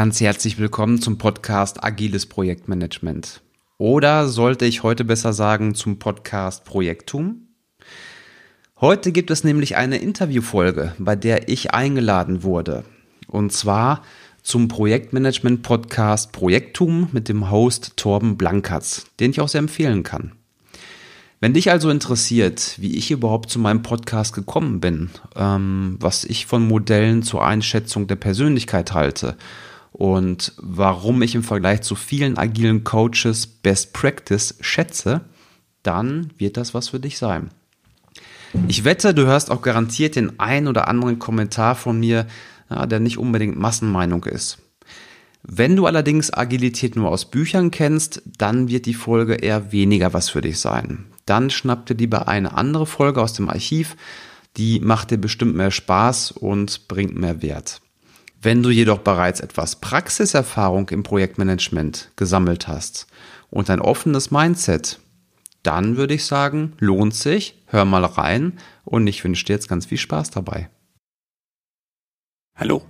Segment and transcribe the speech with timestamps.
[0.00, 3.42] Ganz herzlich willkommen zum Podcast Agiles Projektmanagement.
[3.76, 7.48] Oder sollte ich heute besser sagen zum Podcast Projektum?
[8.80, 12.84] Heute gibt es nämlich eine Interviewfolge, bei der ich eingeladen wurde.
[13.28, 14.02] Und zwar
[14.42, 20.32] zum Projektmanagement Podcast Projektum mit dem Host Torben Blankatz, den ich auch sehr empfehlen kann.
[21.40, 26.46] Wenn dich also interessiert, wie ich überhaupt zu meinem Podcast gekommen bin, ähm, was ich
[26.46, 29.36] von Modellen zur Einschätzung der Persönlichkeit halte
[29.92, 35.22] und warum ich im Vergleich zu vielen agilen Coaches Best Practice schätze,
[35.82, 37.50] dann wird das was für dich sein.
[38.68, 42.26] Ich wette, du hörst auch garantiert den ein oder anderen Kommentar von mir,
[42.68, 44.58] der nicht unbedingt Massenmeinung ist.
[45.42, 50.28] Wenn du allerdings Agilität nur aus Büchern kennst, dann wird die Folge eher weniger was
[50.28, 51.06] für dich sein.
[51.24, 53.96] Dann schnapp dir lieber eine andere Folge aus dem Archiv,
[54.56, 57.80] die macht dir bestimmt mehr Spaß und bringt mehr Wert.
[58.42, 63.06] Wenn du jedoch bereits etwas Praxiserfahrung im Projektmanagement gesammelt hast
[63.50, 64.98] und ein offenes Mindset,
[65.62, 69.84] dann würde ich sagen, lohnt sich, hör mal rein und ich wünsche dir jetzt ganz
[69.84, 70.70] viel Spaß dabei.
[72.56, 72.80] Hallo,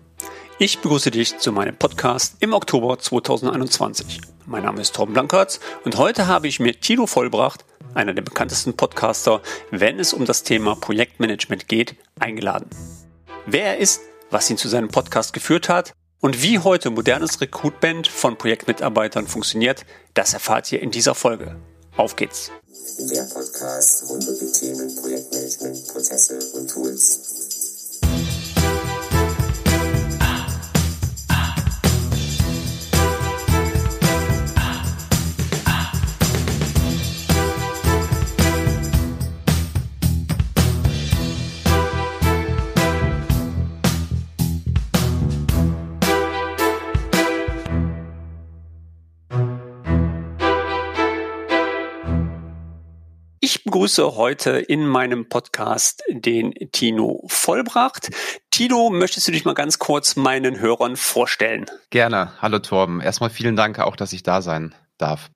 [0.61, 4.21] ich begrüße dich zu meinem Podcast im Oktober 2021.
[4.47, 8.77] Mein Name ist Torben Blankertz und heute habe ich mir Tino Vollbracht, einer der bekanntesten
[8.77, 12.71] Podcaster, wenn es um das Thema Projektmanagement geht, eingeladen.
[13.47, 18.09] Wer er ist, was ihn zu seinem Podcast geführt hat und wie heute modernes Recruitment
[18.09, 21.57] von Projektmitarbeitern funktioniert, das erfahrt ihr in dieser Folge.
[21.97, 22.51] Auf geht's!
[22.99, 27.60] Der Podcast rund um die Themen Projektmanagement, Prozesse und Tools
[53.43, 58.11] Ich begrüße heute in meinem Podcast den Tino Vollbracht.
[58.51, 61.65] Tino, möchtest du dich mal ganz kurz meinen Hörern vorstellen?
[61.89, 62.35] Gerne.
[62.43, 63.01] Hallo Torben.
[63.01, 65.31] Erstmal vielen Dank auch, dass ich da sein darf.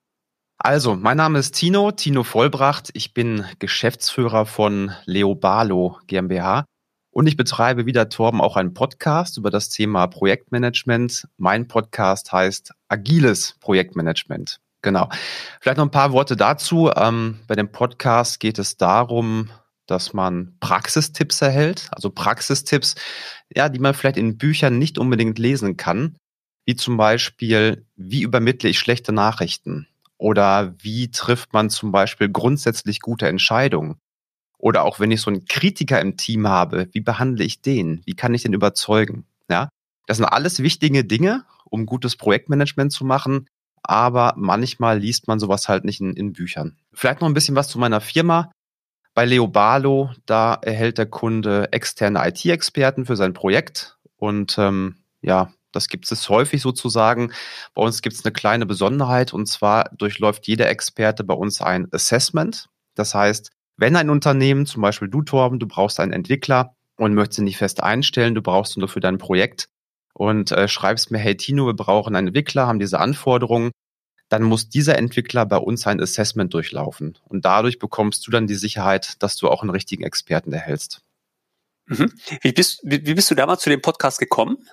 [0.58, 2.90] Also, mein Name ist Tino, Tino Vollbracht.
[2.92, 6.66] Ich bin Geschäftsführer von Leobalo GmbH
[7.10, 11.26] und ich betreibe wieder Torben auch einen Podcast über das Thema Projektmanagement.
[11.38, 14.60] Mein Podcast heißt Agiles Projektmanagement.
[14.84, 15.08] Genau.
[15.60, 16.90] Vielleicht noch ein paar Worte dazu.
[16.94, 19.48] Ähm, bei dem Podcast geht es darum,
[19.86, 22.94] dass man Praxistipps erhält, also Praxistipps,
[23.54, 26.16] ja, die man vielleicht in Büchern nicht unbedingt lesen kann,
[26.66, 29.88] wie zum Beispiel, wie übermittle ich schlechte Nachrichten?
[30.18, 33.96] Oder wie trifft man zum Beispiel grundsätzlich gute Entscheidungen?
[34.58, 38.14] Oder auch wenn ich so einen Kritiker im Team habe, wie behandle ich den, wie
[38.14, 39.70] kann ich den überzeugen, ja,
[40.06, 43.46] das sind alles wichtige Dinge, um gutes Projektmanagement zu machen,
[43.84, 46.76] aber manchmal liest man sowas halt nicht in, in Büchern.
[46.92, 48.50] Vielleicht noch ein bisschen was zu meiner Firma.
[49.14, 55.88] Bei Leobalo, da erhält der Kunde externe IT-Experten für sein Projekt und ähm, ja, das
[55.88, 57.32] gibt es häufig sozusagen.
[57.74, 61.88] Bei uns gibt es eine kleine Besonderheit und zwar durchläuft jeder Experte bei uns ein
[61.92, 62.68] Assessment.
[62.94, 67.40] Das heißt, wenn ein Unternehmen, zum Beispiel du Torben, du brauchst einen Entwickler und möchtest
[67.40, 69.68] ihn nicht fest einstellen, du brauchst ihn nur für dein Projekt,
[70.14, 73.72] und äh, schreibst mir, hey Tino, wir brauchen einen Entwickler, haben diese Anforderungen,
[74.28, 77.18] dann muss dieser Entwickler bei uns ein Assessment durchlaufen.
[77.24, 81.02] Und dadurch bekommst du dann die Sicherheit, dass du auch einen richtigen Experten erhältst.
[81.86, 82.12] Mhm.
[82.40, 84.66] Wie, bist, wie, wie bist du damals zu dem Podcast gekommen?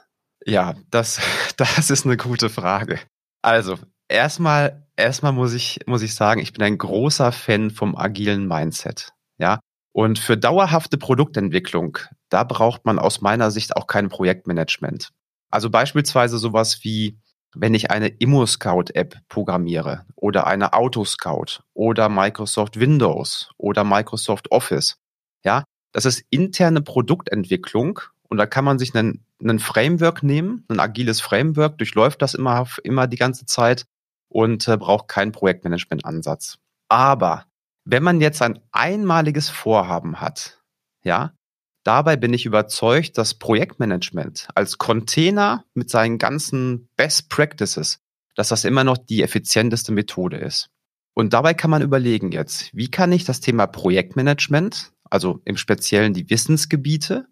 [0.46, 1.20] Ja, das,
[1.58, 3.00] das ist eine gute Frage.
[3.42, 3.78] Also,
[4.08, 9.14] erstmal, erstmal muss ich, muss ich sagen, ich bin ein großer Fan vom agilen Mindset.
[9.38, 9.60] Ja.
[9.94, 11.98] Und für dauerhafte Produktentwicklung,
[12.30, 15.12] da braucht man aus meiner Sicht auch kein Projektmanagement.
[15.52, 17.20] Also beispielsweise sowas wie,
[17.54, 24.98] wenn ich eine ImmoScout-App programmiere oder eine AutoScout oder Microsoft Windows oder Microsoft Office.
[25.44, 28.00] Ja, das ist interne Produktentwicklung
[28.30, 32.66] und da kann man sich einen, einen Framework nehmen, ein agiles Framework, durchläuft das immer,
[32.84, 33.86] immer die ganze Zeit
[34.30, 36.58] und äh, braucht keinen Projektmanagement-Ansatz.
[36.88, 37.46] Aber
[37.84, 40.62] wenn man jetzt ein einmaliges Vorhaben hat,
[41.04, 41.34] ja,
[41.84, 48.00] Dabei bin ich überzeugt, dass Projektmanagement als Container mit seinen ganzen Best Practices,
[48.36, 50.70] dass das immer noch die effizienteste Methode ist.
[51.14, 56.14] Und dabei kann man überlegen jetzt, wie kann ich das Thema Projektmanagement, also im Speziellen
[56.14, 57.28] die Wissensgebiete,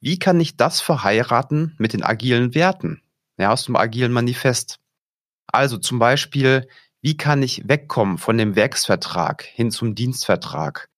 [0.00, 3.02] wie kann ich das verheiraten mit den agilen Werten,
[3.38, 4.80] ja, aus dem agilen Manifest?
[5.46, 6.68] Also zum Beispiel,
[7.02, 10.89] wie kann ich wegkommen von dem Werksvertrag hin zum Dienstvertrag?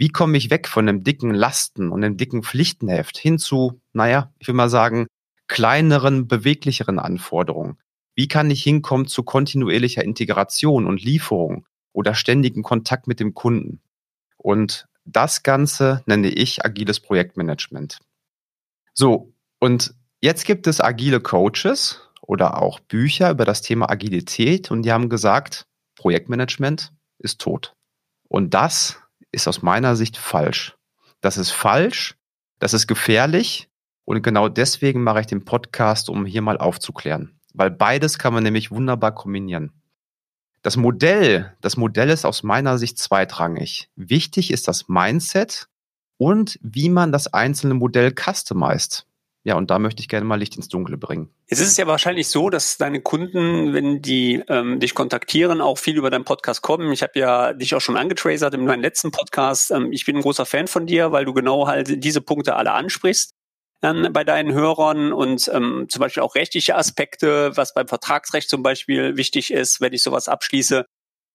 [0.00, 4.32] Wie komme ich weg von einem dicken Lasten und einem dicken Pflichtenheft hin zu, naja,
[4.38, 5.06] ich will mal sagen,
[5.46, 7.76] kleineren, beweglicheren Anforderungen?
[8.14, 13.82] Wie kann ich hinkommen zu kontinuierlicher Integration und Lieferung oder ständigen Kontakt mit dem Kunden?
[14.38, 17.98] Und das Ganze nenne ich agiles Projektmanagement.
[18.94, 24.80] So, und jetzt gibt es agile Coaches oder auch Bücher über das Thema Agilität und
[24.80, 27.74] die haben gesagt, Projektmanagement ist tot.
[28.30, 28.98] Und das
[29.32, 30.76] ist aus meiner Sicht falsch.
[31.20, 32.16] Das ist falsch,
[32.58, 33.68] das ist gefährlich
[34.04, 37.38] und genau deswegen mache ich den Podcast, um hier mal aufzuklären.
[37.52, 39.72] Weil beides kann man nämlich wunderbar kombinieren.
[40.62, 43.88] Das Modell, das Modell ist aus meiner Sicht zweitrangig.
[43.96, 45.68] Wichtig ist das Mindset
[46.18, 49.06] und wie man das einzelne Modell customized.
[49.42, 51.30] Ja, und da möchte ich gerne mal Licht ins Dunkle bringen.
[51.48, 55.78] Jetzt ist es ja wahrscheinlich so, dass deine Kunden, wenn die ähm, dich kontaktieren, auch
[55.78, 56.92] viel über deinen Podcast kommen.
[56.92, 59.70] Ich habe ja dich auch schon angetracert in meinem letzten Podcast.
[59.70, 62.72] Ähm, ich bin ein großer Fan von dir, weil du genau halt diese Punkte alle
[62.72, 63.30] ansprichst
[63.82, 68.62] ähm, bei deinen Hörern und ähm, zum Beispiel auch rechtliche Aspekte, was beim Vertragsrecht zum
[68.62, 70.84] Beispiel wichtig ist, wenn ich sowas abschließe.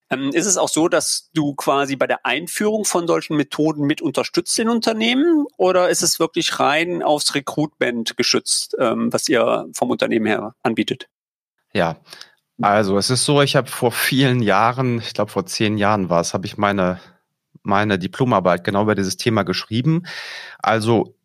[0.10, 4.02] Ähm, ist es auch so, dass du quasi bei der Einführung von solchen Methoden mit
[4.02, 9.90] unterstützt in Unternehmen oder ist es wirklich rein aufs Recruitment geschützt, ähm, was ihr vom
[9.90, 11.08] Unternehmen her anbietet?
[11.74, 11.98] Ja,
[12.62, 16.22] also es ist so, ich habe vor vielen Jahren, ich glaube vor zehn Jahren war
[16.22, 17.00] es, habe ich meine
[17.66, 20.04] meine Diplomarbeit genau über dieses Thema geschrieben.
[20.60, 21.16] Also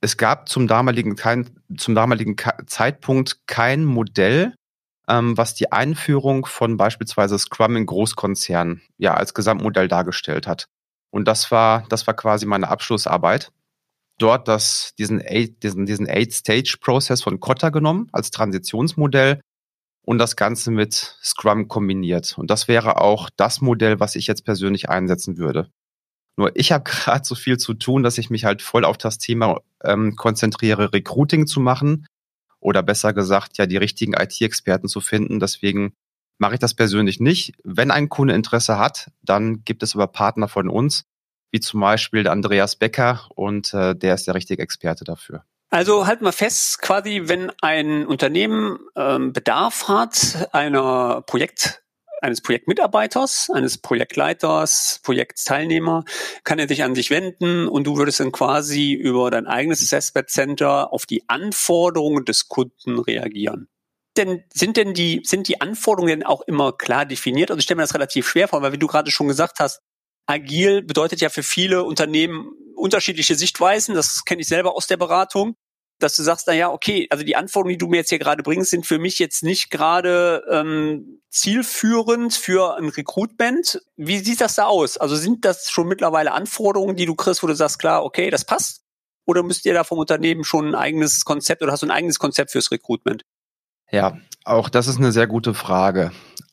[0.00, 2.36] es gab zum damaligen, kein, zum damaligen
[2.66, 4.54] Zeitpunkt kein Modell,
[5.10, 10.66] ähm, was die Einführung von beispielsweise Scrum in Großkonzernen ja als Gesamtmodell dargestellt hat.
[11.10, 13.50] Und das war, das war quasi meine Abschlussarbeit.
[14.18, 19.40] Dort das, diesen Eight, diesen, diesen Eight-Stage-Prozess von Kotta genommen als Transitionsmodell
[20.06, 22.38] und das Ganze mit Scrum kombiniert.
[22.38, 25.70] Und das wäre auch das Modell, was ich jetzt persönlich einsetzen würde.
[26.36, 29.18] Nur ich habe gerade so viel zu tun, dass ich mich halt voll auf das
[29.18, 32.06] Thema ähm, konzentriere, Recruiting zu machen
[32.60, 35.40] oder besser gesagt, ja, die richtigen IT-Experten zu finden.
[35.40, 35.94] Deswegen
[36.38, 37.54] mache ich das persönlich nicht.
[37.64, 41.04] Wenn ein Kunde Interesse hat, dann gibt es aber Partner von uns,
[41.50, 45.44] wie zum Beispiel der Andreas Becker und äh, der ist der richtige Experte dafür.
[45.70, 51.82] Also halten wir fest, quasi, wenn ein Unternehmen ähm, Bedarf hat einer Projekt
[52.22, 56.04] eines Projektmitarbeiters, eines Projektleiters, Projektteilnehmer,
[56.44, 60.28] kann er sich an dich wenden und du würdest dann quasi über dein eigenes Assessment
[60.28, 63.68] Center auf die Anforderungen des Kunden reagieren.
[64.16, 67.50] Denn sind denn die, sind die Anforderungen denn auch immer klar definiert?
[67.50, 69.80] Also ich stelle mir das relativ schwer vor, weil wie du gerade schon gesagt hast,
[70.26, 73.94] agil bedeutet ja für viele Unternehmen unterschiedliche Sichtweisen.
[73.94, 75.56] Das kenne ich selber aus der Beratung
[76.02, 78.42] dass du sagst, na ja, okay, also die Anforderungen, die du mir jetzt hier gerade
[78.42, 83.80] bringst, sind für mich jetzt nicht gerade ähm, zielführend für ein Recruitment.
[83.96, 84.96] Wie sieht das da aus?
[84.98, 88.44] Also sind das schon mittlerweile Anforderungen, die du kriegst, wo du sagst, klar, okay, das
[88.44, 88.82] passt?
[89.26, 92.18] Oder müsst ihr da vom Unternehmen schon ein eigenes Konzept oder hast du ein eigenes
[92.18, 93.24] Konzept fürs Recruitment?
[93.90, 96.12] Ja, auch das ist eine sehr gute Frage.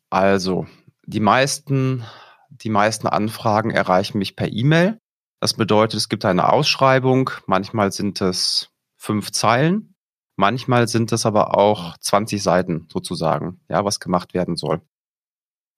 [0.09, 0.67] Also,
[1.05, 2.05] die meisten,
[2.49, 4.99] die meisten Anfragen erreichen mich per E-Mail.
[5.39, 7.29] Das bedeutet, es gibt eine Ausschreibung.
[7.45, 8.69] Manchmal sind es
[9.07, 9.95] fünf Zeilen.
[10.35, 14.81] Manchmal sind es aber auch 20 Seiten sozusagen, ja, was gemacht werden soll.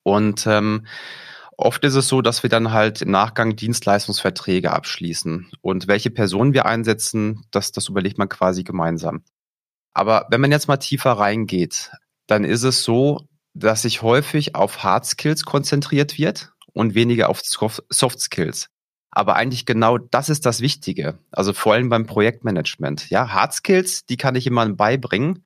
[0.02, 0.86] Und ähm,
[1.56, 5.50] oft ist es so, dass wir dann halt im Nachgang Dienstleistungsverträge abschließen.
[5.62, 9.22] Und welche Personen wir einsetzen, das, das überlegt man quasi gemeinsam.
[9.94, 11.92] Aber wenn man jetzt mal tiefer reingeht,
[12.26, 17.40] dann ist es so, dass sich häufig auf Hard Skills konzentriert wird und weniger auf
[17.42, 18.68] Soft Skills.
[19.10, 21.18] Aber eigentlich genau das ist das Wichtige.
[21.32, 23.10] Also vor allem beim Projektmanagement.
[23.10, 25.44] Ja, Hard Skills, die kann ich jemandem beibringen.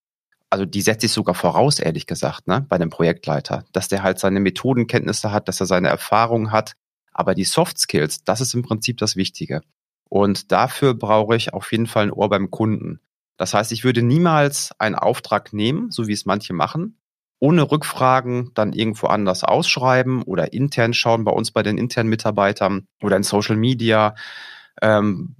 [0.50, 4.18] Also die setze ich sogar voraus, ehrlich gesagt, ne, bei einem Projektleiter, dass der halt
[4.18, 6.74] seine Methodenkenntnisse hat, dass er seine Erfahrungen hat.
[7.12, 9.62] Aber die Soft Skills, das ist im Prinzip das Wichtige.
[10.08, 13.00] Und dafür brauche ich auf jeden Fall ein Ohr beim Kunden.
[13.36, 16.98] Das heißt, ich würde niemals einen Auftrag nehmen, so wie es manche machen,
[17.44, 22.86] ohne Rückfragen dann irgendwo anders ausschreiben oder intern schauen bei uns bei den internen Mitarbeitern
[23.02, 24.14] oder in Social Media.
[24.80, 25.36] Ähm,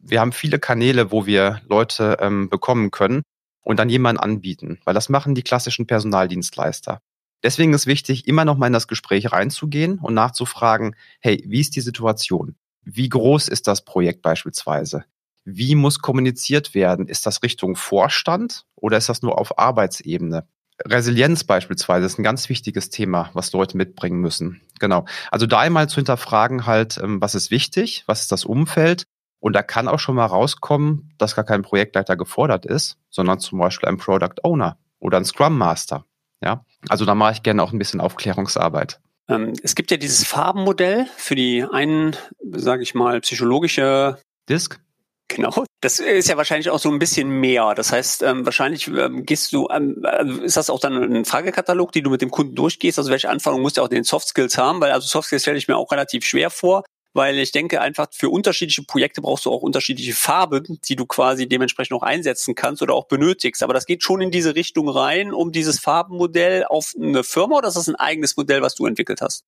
[0.00, 3.22] wir haben viele Kanäle, wo wir Leute ähm, bekommen können
[3.62, 6.98] und dann jemanden anbieten, weil das machen die klassischen Personaldienstleister.
[7.44, 11.76] Deswegen ist wichtig, immer noch mal in das Gespräch reinzugehen und nachzufragen, hey, wie ist
[11.76, 12.56] die Situation?
[12.82, 15.04] Wie groß ist das Projekt beispielsweise?
[15.44, 17.06] Wie muss kommuniziert werden?
[17.06, 20.48] Ist das Richtung Vorstand oder ist das nur auf Arbeitsebene?
[20.84, 24.60] Resilienz beispielsweise ist ein ganz wichtiges Thema, was Leute mitbringen müssen.
[24.80, 25.04] Genau.
[25.30, 29.04] Also da einmal zu hinterfragen halt, ähm, was ist wichtig, was ist das Umfeld
[29.40, 33.58] und da kann auch schon mal rauskommen, dass gar kein Projektleiter gefordert ist, sondern zum
[33.58, 36.06] Beispiel ein Product Owner oder ein Scrum Master.
[36.42, 39.00] Ja, also da mache ich gerne auch ein bisschen Aufklärungsarbeit.
[39.28, 42.16] Ähm, es gibt ja dieses Farbenmodell für die einen,
[42.52, 44.80] sage ich mal, psychologische Disk.
[45.28, 45.64] Genau.
[45.80, 47.74] Das ist ja wahrscheinlich auch so ein bisschen mehr.
[47.74, 51.92] Das heißt, ähm, wahrscheinlich ähm, gehst du, ähm, also ist das auch dann ein Fragekatalog,
[51.92, 52.98] die du mit dem Kunden durchgehst?
[52.98, 54.80] Also welche Anforderungen musst du auch den Soft Skills haben?
[54.80, 58.08] Weil also Soft Skills stelle ich mir auch relativ schwer vor, weil ich denke einfach
[58.12, 62.82] für unterschiedliche Projekte brauchst du auch unterschiedliche Farben, die du quasi dementsprechend auch einsetzen kannst
[62.82, 63.62] oder auch benötigst.
[63.62, 67.68] Aber das geht schon in diese Richtung rein, um dieses Farbenmodell auf eine Firma oder
[67.68, 69.44] ist das ein eigenes Modell, was du entwickelt hast?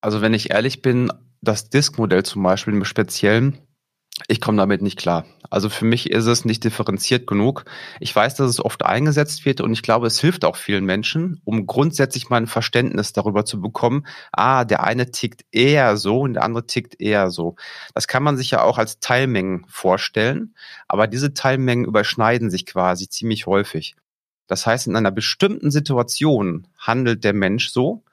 [0.00, 3.58] Also wenn ich ehrlich bin, das Disk-Modell zum Beispiel im Speziellen,
[4.28, 5.24] ich komme damit nicht klar.
[5.48, 7.64] Also für mich ist es nicht differenziert genug.
[7.98, 11.40] Ich weiß, dass es oft eingesetzt wird und ich glaube, es hilft auch vielen Menschen,
[11.44, 16.34] um grundsätzlich mal ein Verständnis darüber zu bekommen, ah, der eine tickt eher so und
[16.34, 17.56] der andere tickt eher so.
[17.94, 20.54] Das kann man sich ja auch als Teilmengen vorstellen,
[20.86, 23.96] aber diese Teilmengen überschneiden sich quasi ziemlich häufig.
[24.46, 28.04] Das heißt, in einer bestimmten Situation handelt der Mensch so,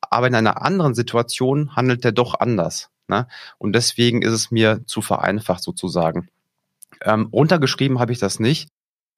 [0.00, 2.90] aber in einer anderen Situation handelt er doch anders.
[3.08, 3.26] Ne?
[3.58, 6.28] Und deswegen ist es mir zu vereinfacht sozusagen.
[7.02, 8.68] Ähm, runtergeschrieben habe ich das nicht.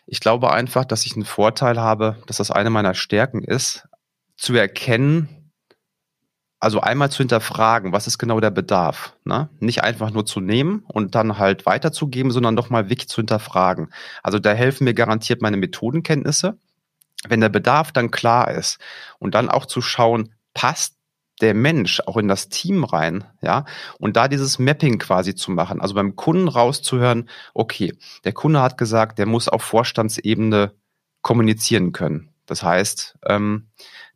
[0.06, 3.86] Ich glaube einfach, dass ich einen Vorteil habe, dass das eine meiner Stärken ist,
[4.36, 5.38] zu erkennen,
[6.60, 9.14] also einmal zu hinterfragen, was ist genau der Bedarf.
[9.24, 9.48] Ne?
[9.60, 13.90] Nicht einfach nur zu nehmen und dann halt weiterzugeben, sondern doch mal wirklich zu hinterfragen.
[14.22, 16.58] Also da helfen mir garantiert meine Methodenkenntnisse.
[17.28, 18.78] Wenn der Bedarf dann klar ist
[19.18, 20.97] und dann auch zu schauen, passt
[21.38, 23.64] der Mensch auch in das Team rein, ja,
[23.98, 28.78] und da dieses Mapping quasi zu machen, also beim Kunden rauszuhören, okay, der Kunde hat
[28.78, 30.72] gesagt, der muss auf Vorstandsebene
[31.22, 32.30] kommunizieren können.
[32.46, 33.68] Das heißt, ähm,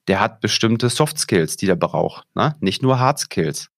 [0.09, 2.57] der hat bestimmte Soft Skills, die der braucht, ne?
[2.61, 3.69] nicht nur Hard Skills.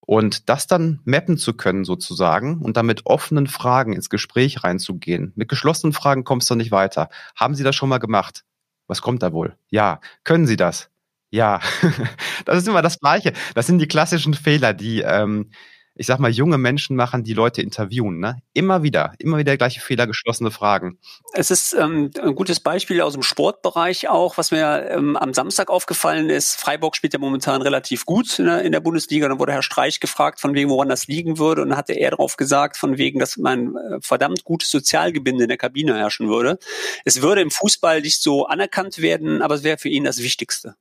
[0.00, 5.32] Und das dann mappen zu können sozusagen und dann mit offenen Fragen ins Gespräch reinzugehen.
[5.36, 7.10] Mit geschlossenen Fragen kommst du nicht weiter.
[7.36, 8.44] Haben Sie das schon mal gemacht?
[8.86, 9.58] Was kommt da wohl?
[9.68, 10.00] Ja.
[10.24, 10.88] Können Sie das?
[11.30, 11.60] Ja,
[12.44, 13.32] das ist immer das Gleiche.
[13.54, 15.50] Das sind die klassischen Fehler, die, ähm,
[15.94, 18.18] ich sag mal, junge Menschen machen, die Leute interviewen.
[18.18, 18.40] Ne?
[18.54, 20.98] Immer wieder, immer wieder gleiche Fehler, geschlossene Fragen.
[21.34, 25.68] Es ist ähm, ein gutes Beispiel aus dem Sportbereich auch, was mir ähm, am Samstag
[25.68, 26.54] aufgefallen ist.
[26.54, 29.28] Freiburg spielt ja momentan relativ gut in der, in der Bundesliga.
[29.28, 31.60] Dann wurde Herr Streich gefragt, von wegen, woran das liegen würde.
[31.62, 35.48] Und dann hatte er darauf gesagt, von wegen, dass mein äh, verdammt gutes Sozialgebinde in
[35.48, 36.58] der Kabine herrschen würde.
[37.04, 40.76] Es würde im Fußball nicht so anerkannt werden, aber es wäre für ihn das Wichtigste.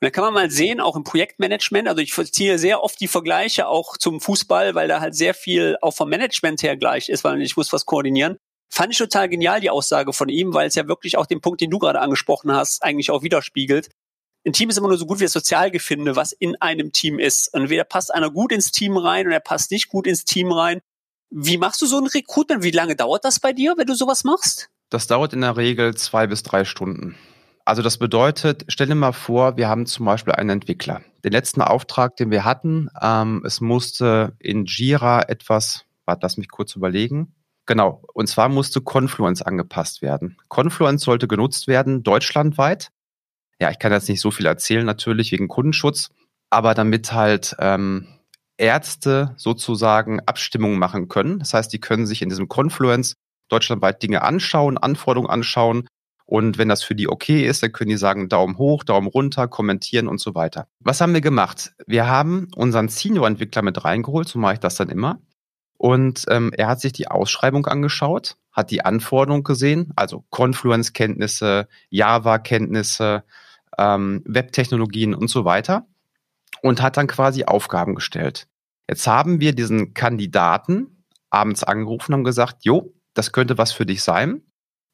[0.00, 3.08] Und da kann man mal sehen, auch im Projektmanagement, also ich ziehe sehr oft die
[3.08, 7.22] Vergleiche auch zum Fußball, weil da halt sehr viel auch vom Management her gleich ist,
[7.22, 8.38] weil ich muss was koordinieren.
[8.72, 11.60] Fand ich total genial, die Aussage von ihm, weil es ja wirklich auch den Punkt,
[11.60, 13.90] den du gerade angesprochen hast, eigentlich auch widerspiegelt.
[14.46, 17.48] Ein Team ist immer nur so gut wie das Sozialgefinde, was in einem Team ist.
[17.48, 20.80] Entweder passt einer gut ins Team rein oder er passt nicht gut ins Team rein.
[21.28, 22.62] Wie machst du so ein Recruitment?
[22.62, 24.70] Wie lange dauert das bei dir, wenn du sowas machst?
[24.88, 27.16] Das dauert in der Regel zwei bis drei Stunden.
[27.64, 31.02] Also das bedeutet, stell dir mal vor, wir haben zum Beispiel einen Entwickler.
[31.24, 36.48] Den letzten Auftrag, den wir hatten, ähm, es musste in Jira etwas, warte, lass mich
[36.48, 37.34] kurz überlegen.
[37.66, 40.38] Genau, und zwar musste Confluence angepasst werden.
[40.48, 42.90] Confluence sollte genutzt werden, deutschlandweit.
[43.60, 46.10] Ja, ich kann jetzt nicht so viel erzählen, natürlich wegen Kundenschutz,
[46.48, 48.08] aber damit halt ähm,
[48.56, 51.38] Ärzte sozusagen Abstimmungen machen können.
[51.38, 53.14] Das heißt, die können sich in diesem Confluence
[53.48, 55.86] deutschlandweit Dinge anschauen, Anforderungen anschauen
[56.30, 59.48] und wenn das für die okay ist, dann können die sagen Daumen hoch, Daumen runter,
[59.48, 60.68] kommentieren und so weiter.
[60.78, 61.72] Was haben wir gemacht?
[61.88, 65.20] Wir haben unseren Senior-Entwickler mit reingeholt, so mache ich das dann immer.
[65.76, 73.24] Und ähm, er hat sich die Ausschreibung angeschaut, hat die Anforderung gesehen, also Confluence-Kenntnisse, Java-Kenntnisse,
[73.76, 75.88] ähm, Web-Technologien und so weiter
[76.62, 78.46] und hat dann quasi Aufgaben gestellt.
[78.88, 84.04] Jetzt haben wir diesen Kandidaten abends angerufen und gesagt, jo, das könnte was für dich
[84.04, 84.42] sein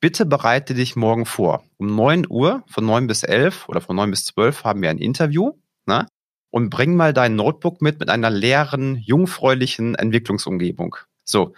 [0.07, 1.65] bitte bereite dich morgen vor.
[1.79, 4.99] Um 9 Uhr, von 9 bis 11 oder von 9 bis 12 haben wir ein
[4.99, 5.55] Interview.
[5.85, 6.07] Ne?
[6.51, 10.95] Und bring mal dein Notebook mit mit einer leeren, jungfräulichen Entwicklungsumgebung.
[11.25, 11.55] So,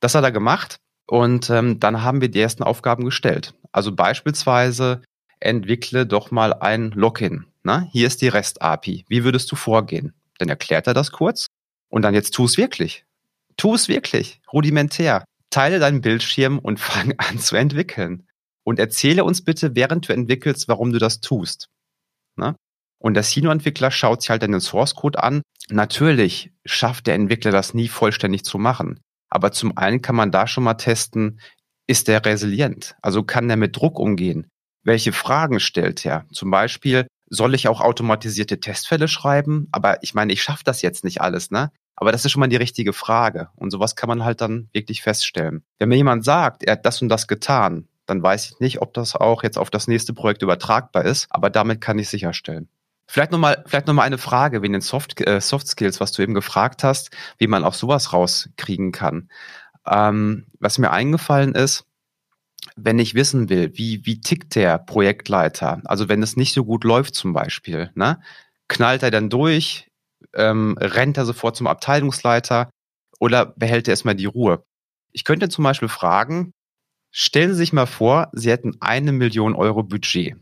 [0.00, 0.78] das hat er gemacht.
[1.06, 3.54] Und ähm, dann haben wir die ersten Aufgaben gestellt.
[3.70, 5.02] Also beispielsweise
[5.38, 7.46] entwickle doch mal ein Login.
[7.62, 7.88] Ne?
[7.92, 9.04] Hier ist die REST-API.
[9.08, 10.12] Wie würdest du vorgehen?
[10.38, 11.46] Dann erklärt er das kurz.
[11.88, 13.04] Und dann jetzt tu es wirklich.
[13.56, 14.40] Tu es wirklich.
[14.52, 15.22] Rudimentär
[15.56, 18.28] teile deinen Bildschirm und fang an zu entwickeln.
[18.64, 21.68] Und erzähle uns bitte, während du entwickelst, warum du das tust.
[22.36, 22.56] Ne?
[22.98, 25.42] Und der Senior-Entwickler schaut sich halt den Source-Code an.
[25.68, 29.00] Natürlich schafft der Entwickler das nie vollständig zu machen.
[29.30, 31.40] Aber zum einen kann man da schon mal testen,
[31.86, 32.96] ist der resilient?
[33.00, 34.48] Also kann der mit Druck umgehen?
[34.82, 36.26] Welche Fragen stellt er?
[36.32, 39.68] Zum Beispiel, soll ich auch automatisierte Testfälle schreiben?
[39.72, 41.70] Aber ich meine, ich schaffe das jetzt nicht alles, ne?
[41.96, 43.48] Aber das ist schon mal die richtige Frage.
[43.56, 45.64] Und sowas kann man halt dann wirklich feststellen.
[45.78, 48.94] Wenn mir jemand sagt, er hat das und das getan, dann weiß ich nicht, ob
[48.94, 52.68] das auch jetzt auf das nächste Projekt übertragbar ist, aber damit kann ich sicherstellen.
[53.08, 56.34] Vielleicht nochmal, vielleicht nochmal eine Frage wegen den Soft, äh, Soft Skills, was du eben
[56.34, 59.28] gefragt hast, wie man auch sowas rauskriegen kann.
[59.86, 61.84] Ähm, was mir eingefallen ist,
[62.74, 66.84] wenn ich wissen will, wie, wie tickt der Projektleiter, also wenn es nicht so gut
[66.84, 68.20] läuft zum Beispiel, ne,
[68.68, 69.88] knallt er dann durch,
[70.36, 72.70] ähm, rennt er sofort zum Abteilungsleiter
[73.18, 74.64] oder behält er erstmal die Ruhe?
[75.12, 76.52] Ich könnte zum Beispiel fragen,
[77.10, 80.36] stellen Sie sich mal vor, Sie hätten eine Million Euro Budget.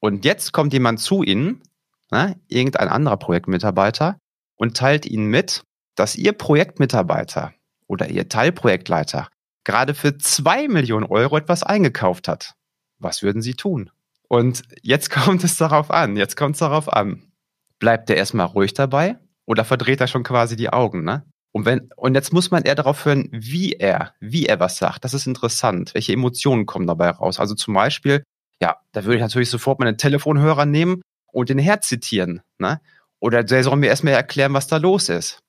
[0.00, 1.62] Und jetzt kommt jemand zu Ihnen,
[2.10, 4.18] ne, irgendein anderer Projektmitarbeiter,
[4.56, 5.62] und teilt Ihnen mit,
[5.94, 7.54] dass Ihr Projektmitarbeiter
[7.86, 9.28] oder Ihr Teilprojektleiter
[9.64, 12.54] gerade für zwei Millionen Euro etwas eingekauft hat.
[12.98, 13.90] Was würden Sie tun?
[14.28, 17.30] Und jetzt kommt es darauf an, jetzt kommt es darauf an.
[17.78, 19.18] Bleibt er erstmal ruhig dabei
[19.48, 21.24] oder verdreht er schon quasi die Augen, ne?
[21.52, 25.04] Und wenn, und jetzt muss man eher darauf hören, wie er, wie er was sagt.
[25.04, 25.94] Das ist interessant.
[25.94, 27.40] Welche Emotionen kommen dabei raus?
[27.40, 28.22] Also zum Beispiel,
[28.60, 31.00] ja, da würde ich natürlich sofort meinen Telefonhörer nehmen
[31.32, 32.80] und den Herz zitieren, ne?
[33.20, 35.40] Oder der soll mir erstmal erklären, was da los ist.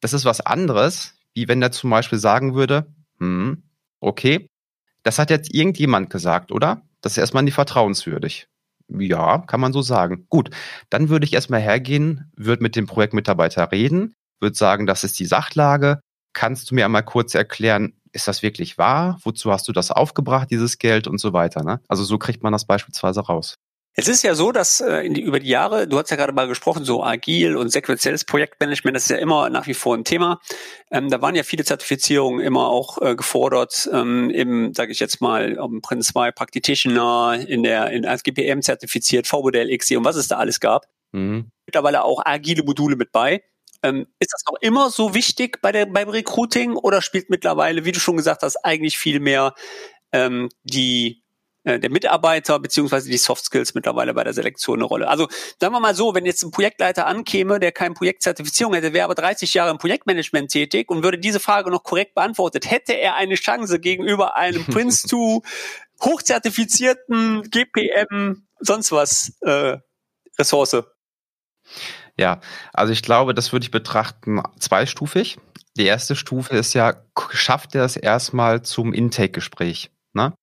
[0.00, 3.62] Das ist was anderes, wie wenn er zum Beispiel sagen würde, hm,
[4.00, 4.48] okay.
[5.04, 6.82] Das hat jetzt irgendjemand gesagt, oder?
[7.00, 8.48] Das ist erstmal nicht vertrauenswürdig.
[8.88, 10.26] Ja, kann man so sagen.
[10.28, 10.50] Gut,
[10.90, 15.26] dann würde ich erstmal hergehen, würde mit dem Projektmitarbeiter reden, würde sagen, das ist die
[15.26, 16.00] Sachlage.
[16.34, 19.18] Kannst du mir einmal kurz erklären, ist das wirklich wahr?
[19.22, 21.62] Wozu hast du das aufgebracht, dieses Geld und so weiter?
[21.64, 21.80] Ne?
[21.88, 23.56] Also so kriegt man das beispielsweise raus.
[23.96, 26.48] Es ist ja so, dass äh, die, über die Jahre, du hast ja gerade mal
[26.48, 30.40] gesprochen, so agil und sequenzielles Projektmanagement, das ist ja immer nach wie vor ein Thema.
[30.90, 35.20] Ähm, da waren ja viele Zertifizierungen immer auch äh, gefordert, ähm, im, sage ich jetzt
[35.20, 40.16] mal, im Prinz 2 Practitioner, in der in als GPM zertifiziert, V-Modell XC und was
[40.16, 40.86] es da alles gab.
[41.12, 41.50] Mhm.
[41.66, 43.42] Mittlerweile auch agile Module mit bei.
[43.84, 47.92] Ähm, ist das noch immer so wichtig bei der, beim Recruiting oder spielt mittlerweile, wie
[47.92, 49.54] du schon gesagt hast, eigentlich viel mehr
[50.10, 51.23] ähm, die
[51.64, 55.08] äh, der Mitarbeiter beziehungsweise die Soft Skills mittlerweile bei der Selektion eine Rolle.
[55.08, 55.28] Also
[55.60, 59.14] sagen wir mal so, wenn jetzt ein Projektleiter ankäme, der keine Projektzertifizierung hätte, wäre aber
[59.14, 63.34] 30 Jahre im Projektmanagement tätig und würde diese Frage noch korrekt beantwortet, hätte er eine
[63.34, 65.40] Chance gegenüber einem Prince 2
[66.00, 69.78] hochzertifizierten GPM sonst was äh,
[70.38, 70.82] Ressource.
[72.16, 72.40] Ja,
[72.72, 75.38] also ich glaube, das würde ich betrachten zweistufig.
[75.76, 76.94] Die erste Stufe ist ja,
[77.30, 79.90] schafft er es erstmal zum Intake-Gespräch?
[80.12, 80.34] Ne?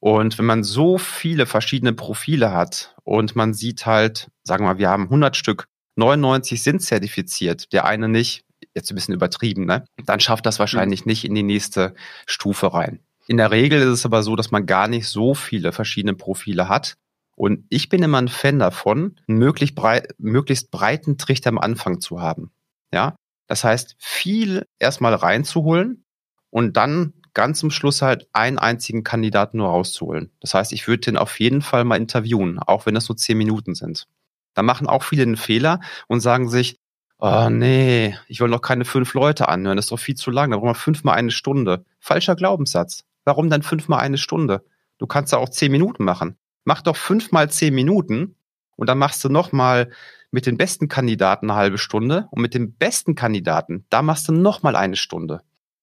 [0.00, 4.78] Und wenn man so viele verschiedene Profile hat und man sieht halt, sagen wir mal,
[4.78, 9.84] wir haben 100 Stück, 99 sind zertifiziert, der eine nicht, jetzt ein bisschen übertrieben, ne?
[10.06, 11.94] dann schafft das wahrscheinlich nicht in die nächste
[12.26, 13.00] Stufe rein.
[13.26, 16.68] In der Regel ist es aber so, dass man gar nicht so viele verschiedene Profile
[16.68, 16.96] hat.
[17.36, 22.00] Und ich bin immer ein Fan davon, einen möglichst, breit, möglichst breiten Trichter am Anfang
[22.00, 22.50] zu haben.
[22.92, 26.04] Ja, das heißt, viel erstmal reinzuholen
[26.50, 30.30] und dann ganz zum Schluss halt einen einzigen Kandidaten nur rauszuholen.
[30.40, 33.38] Das heißt, ich würde den auf jeden Fall mal interviewen, auch wenn das nur zehn
[33.38, 34.06] Minuten sind.
[34.54, 36.78] Da machen auch viele einen Fehler und sagen sich,
[37.18, 40.50] oh nee, ich will noch keine fünf Leute anhören, das ist doch viel zu lang,
[40.50, 41.84] da brauchen wir fünfmal eine Stunde.
[41.98, 43.04] Falscher Glaubenssatz.
[43.24, 44.64] Warum dann fünfmal eine Stunde?
[44.98, 46.36] Du kannst ja auch zehn Minuten machen.
[46.64, 48.36] Mach doch fünfmal zehn Minuten
[48.76, 49.90] und dann machst du nochmal
[50.30, 54.32] mit den besten Kandidaten eine halbe Stunde und mit dem besten Kandidaten, da machst du
[54.32, 55.40] nochmal eine Stunde.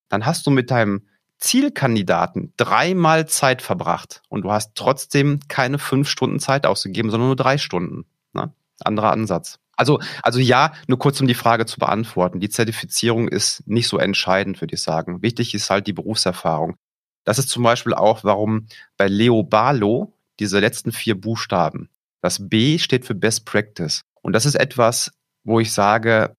[0.09, 1.07] Dann hast du mit deinem
[1.39, 7.35] Zielkandidaten dreimal Zeit verbracht und du hast trotzdem keine fünf Stunden Zeit ausgegeben, sondern nur
[7.35, 8.05] drei Stunden.
[8.33, 8.51] Ne?
[8.83, 9.59] Anderer Ansatz.
[9.75, 12.39] Also, also ja, nur kurz um die Frage zu beantworten.
[12.39, 15.21] Die Zertifizierung ist nicht so entscheidend, würde ich sagen.
[15.21, 16.75] Wichtig ist halt die Berufserfahrung.
[17.23, 21.89] Das ist zum Beispiel auch, warum bei Leo Barlow diese letzten vier Buchstaben,
[22.21, 24.03] das B steht für Best Practice.
[24.21, 25.11] Und das ist etwas,
[25.43, 26.35] wo ich sage,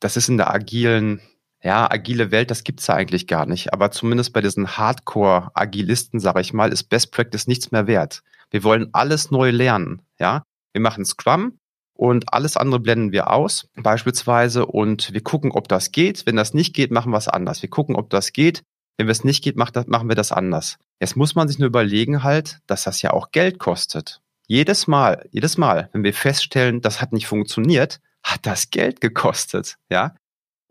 [0.00, 1.20] das ist in der agilen
[1.62, 3.72] ja, agile Welt, das gibt's ja eigentlich gar nicht.
[3.72, 8.22] Aber zumindest bei diesen Hardcore-Agilisten, sage ich mal, ist Best Practice nichts mehr wert.
[8.50, 10.02] Wir wollen alles neu lernen.
[10.18, 11.58] Ja, wir machen Scrum
[11.94, 16.26] und alles andere blenden wir aus, beispielsweise, und wir gucken, ob das geht.
[16.26, 17.62] Wenn das nicht geht, machen wir es anders.
[17.62, 18.62] Wir gucken, ob das geht.
[18.98, 20.78] Wenn es nicht geht, machen wir das anders.
[21.00, 24.20] Jetzt muss man sich nur überlegen halt, dass das ja auch Geld kostet.
[24.46, 29.76] Jedes Mal, jedes Mal, wenn wir feststellen, das hat nicht funktioniert, hat das Geld gekostet.
[29.90, 30.14] Ja,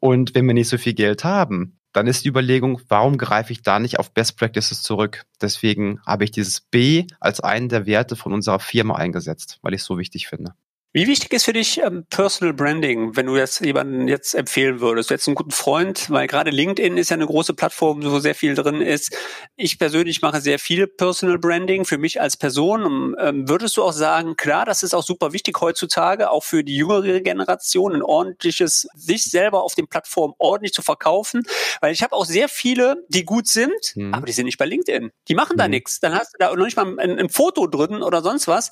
[0.02, 3.62] und wenn wir nicht so viel Geld haben, dann ist die Überlegung, warum greife ich
[3.62, 5.26] da nicht auf Best Practices zurück?
[5.42, 9.82] Deswegen habe ich dieses B als einen der Werte von unserer Firma eingesetzt, weil ich
[9.82, 10.56] es so wichtig finde.
[10.94, 15.10] Wie wichtig ist für dich ähm, Personal Branding, wenn du jetzt jemanden jetzt empfehlen würdest?
[15.10, 18.36] Du jetzt einen guten Freund, weil gerade LinkedIn ist ja eine große Plattform, wo sehr
[18.36, 19.16] viel drin ist.
[19.56, 23.16] Ich persönlich mache sehr viel Personal Branding für mich als Person.
[23.22, 26.76] Ähm, würdest du auch sagen, klar, das ist auch super wichtig heutzutage, auch für die
[26.76, 31.44] jüngere Generation, ein ordentliches, sich selber auf den Plattformen ordentlich zu verkaufen?
[31.80, 34.14] Weil ich habe auch sehr viele, die gut sind, mhm.
[34.14, 35.12] aber die sind nicht bei LinkedIn.
[35.30, 35.60] Die machen mhm.
[35.60, 36.02] da nichts.
[36.02, 38.72] Dann hast du da noch nicht mal ein, ein Foto drin oder sonst was.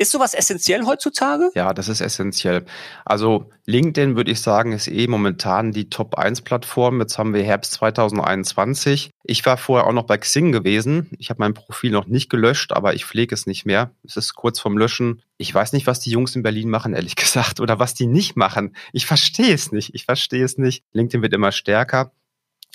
[0.00, 1.47] Ist sowas essentiell heutzutage?
[1.54, 2.64] Ja, das ist essentiell.
[3.04, 7.00] Also LinkedIn würde ich sagen, ist eh momentan die Top 1 Plattform.
[7.00, 9.10] Jetzt haben wir Herbst 2021.
[9.24, 11.08] Ich war vorher auch noch bei Xing gewesen.
[11.18, 13.90] Ich habe mein Profil noch nicht gelöscht, aber ich pflege es nicht mehr.
[14.04, 15.22] Es ist kurz vorm Löschen.
[15.36, 18.36] Ich weiß nicht, was die Jungs in Berlin machen, ehrlich gesagt, oder was die nicht
[18.36, 18.74] machen.
[18.92, 19.94] Ich verstehe es nicht.
[19.94, 20.84] Ich verstehe es nicht.
[20.92, 22.12] LinkedIn wird immer stärker.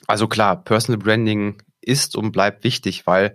[0.08, 3.34] Also klar, Personal Branding ist und bleibt wichtig, weil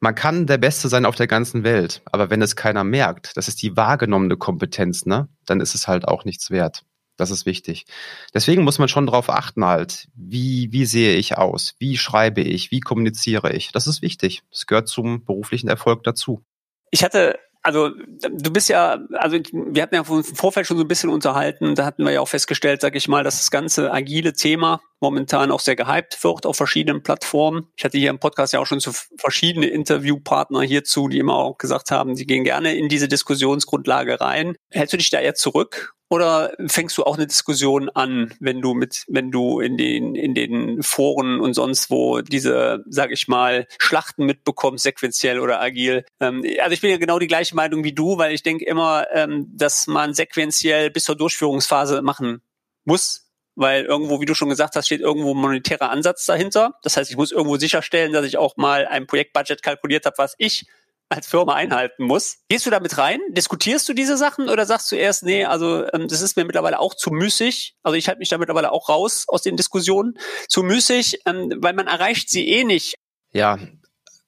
[0.00, 3.48] man kann der Beste sein auf der ganzen Welt, aber wenn es keiner merkt, das
[3.48, 6.84] ist die wahrgenommene Kompetenz, ne, dann ist es halt auch nichts wert.
[7.16, 7.84] Das ist wichtig.
[8.32, 11.74] Deswegen muss man schon darauf achten halt, wie, wie sehe ich aus?
[11.78, 12.70] Wie schreibe ich?
[12.70, 13.72] Wie kommuniziere ich?
[13.72, 14.42] Das ist wichtig.
[14.50, 16.42] Das gehört zum beruflichen Erfolg dazu.
[16.90, 20.88] Ich hatte also du bist ja, also wir hatten ja im Vorfeld schon so ein
[20.88, 24.32] bisschen unterhalten, da hatten wir ja auch festgestellt, sag ich mal, dass das ganze agile
[24.32, 27.68] Thema momentan auch sehr gehypt wird auf verschiedenen Plattformen.
[27.76, 31.58] Ich hatte hier im Podcast ja auch schon so verschiedene Interviewpartner hierzu, die immer auch
[31.58, 34.56] gesagt haben, sie gehen gerne in diese Diskussionsgrundlage rein.
[34.70, 38.74] Hältst du dich da eher zurück oder fängst du auch eine Diskussion an, wenn du
[38.74, 43.66] mit, wenn du in den, in den Foren und sonst wo diese, sag ich mal,
[43.78, 46.04] Schlachten mitbekommst, sequenziell oder agil?
[46.18, 49.06] Ähm, also ich bin ja genau die gleiche Meinung wie du, weil ich denke immer,
[49.12, 52.42] ähm, dass man sequenziell bis zur Durchführungsphase machen
[52.84, 56.74] muss, weil irgendwo, wie du schon gesagt hast, steht irgendwo ein monetärer Ansatz dahinter.
[56.82, 60.34] Das heißt, ich muss irgendwo sicherstellen, dass ich auch mal ein Projektbudget kalkuliert habe, was
[60.38, 60.66] ich
[61.10, 62.38] als Firma einhalten muss.
[62.48, 63.18] Gehst du damit rein?
[63.30, 66.78] Diskutierst du diese Sachen oder sagst du erst, nee, also ähm, das ist mir mittlerweile
[66.78, 67.74] auch zu müßig.
[67.82, 70.14] Also ich halte mich da mittlerweile auch raus aus den Diskussionen.
[70.48, 72.94] Zu müßig, ähm, weil man erreicht sie eh nicht.
[73.32, 73.58] Ja,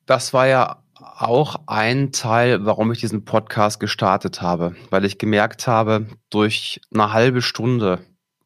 [0.07, 5.67] das war ja auch ein Teil, warum ich diesen Podcast gestartet habe, weil ich gemerkt
[5.67, 8.05] habe, durch eine halbe Stunde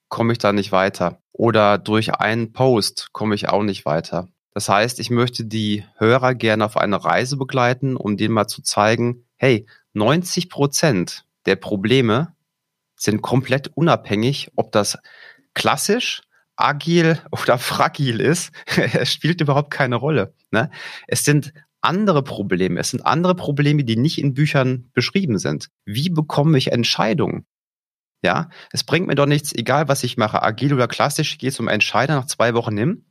[0.08, 4.28] komme ich da nicht weiter oder durch einen Post komme ich auch nicht weiter.
[4.54, 8.62] Das heißt, ich möchte die Hörer gerne auf eine Reise begleiten, um denen mal zu
[8.62, 12.34] zeigen, hey, 90 Prozent der Probleme
[12.96, 14.98] sind komplett unabhängig, ob das
[15.52, 16.22] klassisch,
[16.56, 18.50] agil oder fragil ist.
[18.76, 20.34] es spielt überhaupt keine Rolle.
[20.50, 20.70] Ne?
[21.06, 22.80] Es sind andere Probleme.
[22.80, 25.68] Es sind andere Probleme, die nicht in Büchern beschrieben sind.
[25.84, 27.46] Wie bekomme ich Entscheidungen?
[28.26, 31.60] Ja, es bringt mir doch nichts, egal was ich mache, agil oder klassisch, geht es
[31.60, 33.04] um Entscheider nach zwei Wochen hin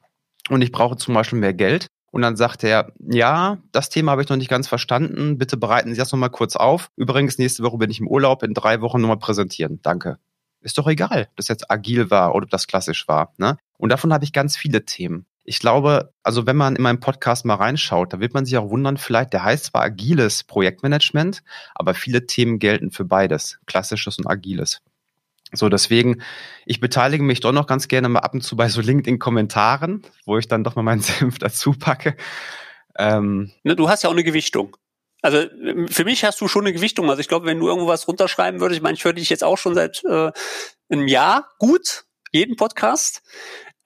[0.49, 1.88] und ich brauche zum Beispiel mehr Geld.
[2.12, 5.38] Und dann sagt er, ja, das Thema habe ich noch nicht ganz verstanden.
[5.38, 6.89] Bitte bereiten Sie das nochmal kurz auf.
[6.97, 9.80] Übrigens, nächste Woche bin ich im Urlaub, in drei Wochen nochmal präsentieren.
[9.82, 10.17] Danke.
[10.60, 13.34] Ist doch egal, ob das jetzt agil war oder ob das klassisch war.
[13.38, 13.56] Ne?
[13.78, 15.28] Und davon habe ich ganz viele Themen.
[15.45, 18.69] Ich glaube, also wenn man in meinem Podcast mal reinschaut, da wird man sich auch
[18.69, 21.41] wundern, vielleicht, der heißt zwar agiles Projektmanagement,
[21.73, 24.82] aber viele Themen gelten für beides, klassisches und agiles.
[25.56, 26.22] So, deswegen,
[26.65, 30.38] ich beteilige mich doch noch ganz gerne mal ab und zu bei so LinkedIn-Kommentaren, wo
[30.38, 32.15] ich dann doch mal meinen Senf dazu packe.
[32.98, 34.78] Ähm, ne, du hast ja auch eine Gewichtung.
[35.22, 35.48] Also
[35.88, 37.10] für mich hast du schon eine Gewichtung.
[37.10, 39.44] Also ich glaube, wenn du irgendwo was runterschreiben würdest, ich meine, ich höre dich jetzt
[39.44, 40.32] auch schon seit äh,
[40.89, 43.24] einem Jahr gut, jeden Podcast.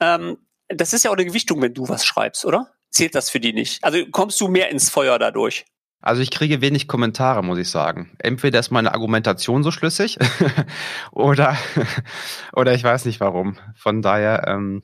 [0.01, 2.71] Ähm, das ist ja auch eine Gewichtung, wenn du was schreibst, oder?
[2.89, 3.83] Zählt das für die nicht?
[3.83, 5.65] Also kommst du mehr ins Feuer dadurch?
[6.01, 8.15] Also ich kriege wenig Kommentare, muss ich sagen.
[8.19, 10.17] Entweder ist meine Argumentation so schlüssig
[11.11, 11.57] oder,
[12.53, 13.57] oder ich weiß nicht warum.
[13.75, 14.83] Von daher, ähm,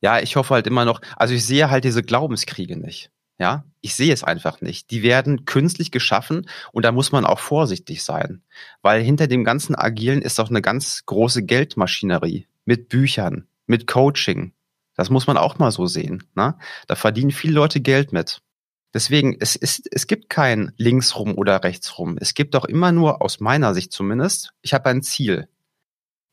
[0.00, 3.10] ja, ich hoffe halt immer noch, also ich sehe halt diese Glaubenskriege nicht.
[3.38, 4.90] Ja, ich sehe es einfach nicht.
[4.90, 8.42] Die werden künstlich geschaffen und da muss man auch vorsichtig sein,
[8.82, 14.52] weil hinter dem ganzen Agilen ist auch eine ganz große Geldmaschinerie mit Büchern, mit Coaching.
[14.94, 16.24] Das muss man auch mal so sehen.
[16.34, 16.58] Ne?
[16.86, 18.42] Da verdienen viele Leute Geld mit.
[18.92, 22.18] Deswegen, es, ist, es gibt kein linksrum oder rechtsrum.
[22.20, 25.48] Es gibt auch immer nur, aus meiner Sicht zumindest, ich habe ein Ziel.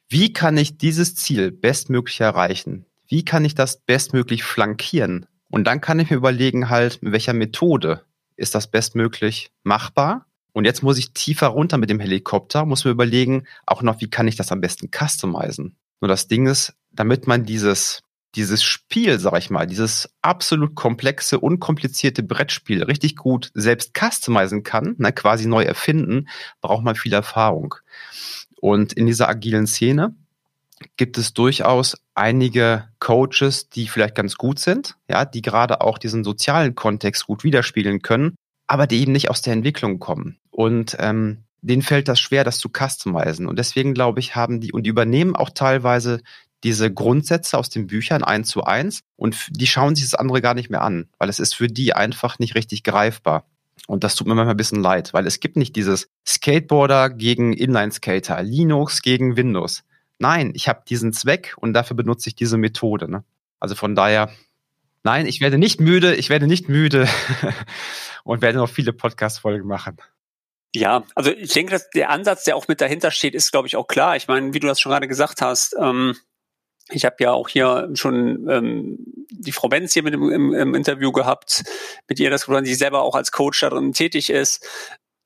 [0.09, 2.85] Wie kann ich dieses Ziel bestmöglich erreichen?
[3.07, 5.27] Wie kann ich das bestmöglich flankieren?
[5.49, 8.03] Und dann kann ich mir überlegen, halt, mit welcher Methode
[8.35, 10.25] ist das bestmöglich machbar?
[10.51, 14.09] Und jetzt muss ich tiefer runter mit dem Helikopter, muss mir überlegen, auch noch, wie
[14.09, 15.75] kann ich das am besten customizen?
[16.01, 18.01] Nur das Ding ist, damit man dieses
[18.37, 24.95] dieses Spiel, sag ich mal, dieses absolut komplexe, unkomplizierte Brettspiel richtig gut selbst customizen kann,
[24.99, 26.29] ne, quasi neu erfinden,
[26.61, 27.75] braucht man viel Erfahrung.
[28.61, 30.15] Und in dieser agilen Szene
[30.95, 36.23] gibt es durchaus einige Coaches, die vielleicht ganz gut sind, ja, die gerade auch diesen
[36.23, 38.35] sozialen Kontext gut widerspiegeln können,
[38.67, 40.37] aber die eben nicht aus der Entwicklung kommen.
[40.51, 43.47] Und ähm, denen fällt das schwer, das zu customizen.
[43.47, 46.21] Und deswegen glaube ich, haben die und die übernehmen auch teilweise
[46.63, 50.53] diese Grundsätze aus den Büchern eins zu eins und die schauen sich das andere gar
[50.53, 53.45] nicht mehr an, weil es ist für die einfach nicht richtig greifbar.
[53.87, 57.53] Und das tut mir manchmal ein bisschen leid, weil es gibt nicht dieses Skateboarder gegen
[57.53, 59.83] Inline-Skater, Linux gegen Windows.
[60.19, 63.09] Nein, ich habe diesen Zweck und dafür benutze ich diese Methode.
[63.09, 63.23] Ne?
[63.59, 64.31] Also von daher,
[65.03, 67.07] nein, ich werde nicht müde, ich werde nicht müde
[68.23, 69.97] und werde noch viele Podcast-Folgen machen.
[70.75, 73.75] Ja, also ich denke, dass der Ansatz, der auch mit dahinter steht, ist, glaube ich,
[73.75, 74.15] auch klar.
[74.15, 76.15] Ich meine, wie du das schon gerade gesagt hast, ähm,
[76.89, 78.97] ich habe ja auch hier schon ähm,
[79.29, 81.63] die Frau Benz hier mit im, im, im Interview gehabt,
[82.07, 84.65] mit ihr, dass sie selber auch als Coach darin tätig ist.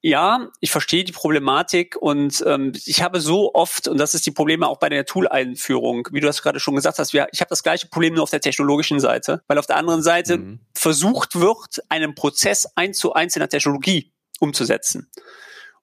[0.04, 4.32] Ja, ich verstehe die Problematik und ähm, ich habe so oft, und das ist die
[4.32, 7.50] Probleme auch bei der Tool-Einführung, wie du das gerade schon gesagt hast, wir, ich habe
[7.50, 10.60] das gleiche Problem nur auf der technologischen Seite, weil auf der anderen Seite mhm.
[10.74, 15.12] versucht wird, einen Prozess eins zu eins in der Technologie umzusetzen.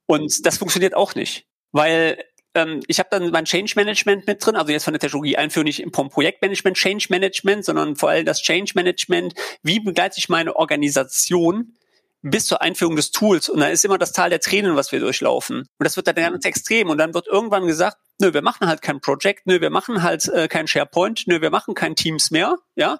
[0.06, 2.18] Und das funktioniert auch nicht, weil
[2.54, 5.64] ähm, ich habe dann mein Change Management mit drin, also jetzt von der Technologie einführen,
[5.64, 9.34] nicht vom Projektmanagement, Change Management, sondern vor allem das Change Management.
[9.62, 11.74] Wie begleite ich meine Organisation
[12.22, 13.48] bis zur Einführung des Tools.
[13.48, 15.58] Und da ist immer das Tal der Tränen, was wir durchlaufen.
[15.58, 16.90] Und das wird dann ganz extrem.
[16.90, 20.28] Und dann wird irgendwann gesagt, nö, wir machen halt kein Project, nö, wir machen halt
[20.28, 22.98] äh, kein SharePoint, nö, wir machen kein Teams mehr, ja.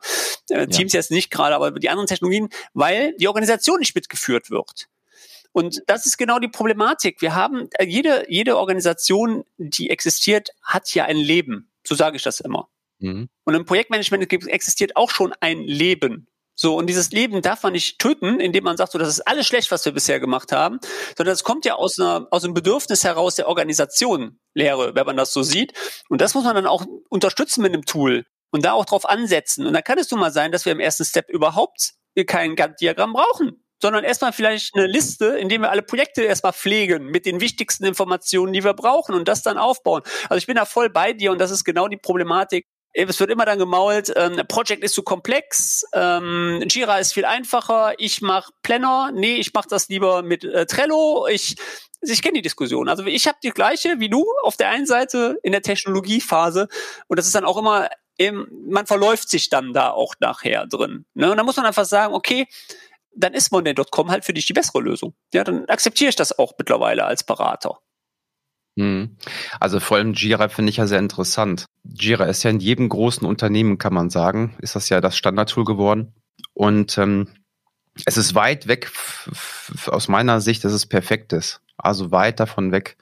[0.49, 0.67] Äh, ja.
[0.67, 4.89] Teams jetzt nicht gerade, aber die anderen Technologien, weil die Organisation nicht mitgeführt wird.
[5.59, 7.21] Und das ist genau die Problematik.
[7.21, 11.73] Wir haben, äh, jede, jede Organisation, die existiert, hat ja ein Leben.
[11.85, 12.69] So sage ich das immer.
[13.01, 13.29] Mhm.
[13.43, 16.29] Und im Projektmanagement existiert auch schon ein Leben.
[16.55, 19.49] So, und dieses Leben darf man nicht töten, indem man sagt, so, das ist alles
[19.49, 20.79] schlecht, was wir bisher gemacht haben,
[21.17, 25.17] sondern es kommt ja aus, einer, aus einem Bedürfnis heraus der Organisation, Lehre, wenn man
[25.17, 25.73] das so sieht.
[26.09, 29.67] Und das muss man dann auch unterstützen mit einem Tool und da auch drauf ansetzen.
[29.67, 31.95] Und dann kann es nun mal sein, dass wir im ersten Step überhaupt
[32.27, 37.07] kein Gantt-Diagramm brauchen, sondern erstmal vielleicht eine Liste, in dem wir alle Projekte erstmal pflegen
[37.07, 40.03] mit den wichtigsten Informationen, die wir brauchen und das dann aufbauen.
[40.29, 43.31] Also ich bin da voll bei dir und das ist genau die Problematik, es wird
[43.31, 48.53] immer dann gemault, ähm, Project ist zu komplex, ähm, Jira ist viel einfacher, ich mache
[48.63, 51.57] Planner, nee, ich mache das lieber mit äh, Trello, ich
[52.01, 52.89] ich kenne die Diskussion.
[52.89, 56.69] Also ich habe die gleiche wie du auf der einen Seite in der Technologiephase
[57.09, 61.07] und das ist dann auch immer, im, man verläuft sich dann da auch nachher drin.
[61.15, 61.31] Ne?
[61.31, 62.47] Und dann muss man einfach sagen, okay,
[63.19, 65.15] dann ist Monday.com halt für dich die bessere Lösung.
[65.35, 67.79] Ja, dann akzeptiere ich das auch mittlerweile als Berater.
[68.79, 69.17] Hm.
[69.59, 71.67] Also vor allem Jira finde ich ja sehr interessant.
[71.83, 75.65] Jira ist ja in jedem großen Unternehmen, kann man sagen, ist das ja das Standardtool
[75.65, 76.15] geworden.
[76.55, 77.29] Und ähm,
[78.05, 78.93] es ist weit weg,
[79.87, 81.61] aus meiner Sicht, dass es perfekt ist.
[81.77, 82.97] Also weit davon weg.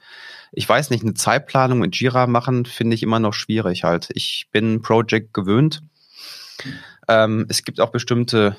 [0.51, 4.09] Ich weiß nicht, eine Zeitplanung in Jira machen, finde ich immer noch schwierig halt.
[4.13, 5.83] Ich bin Project gewöhnt.
[7.07, 8.57] Ähm, es gibt auch bestimmte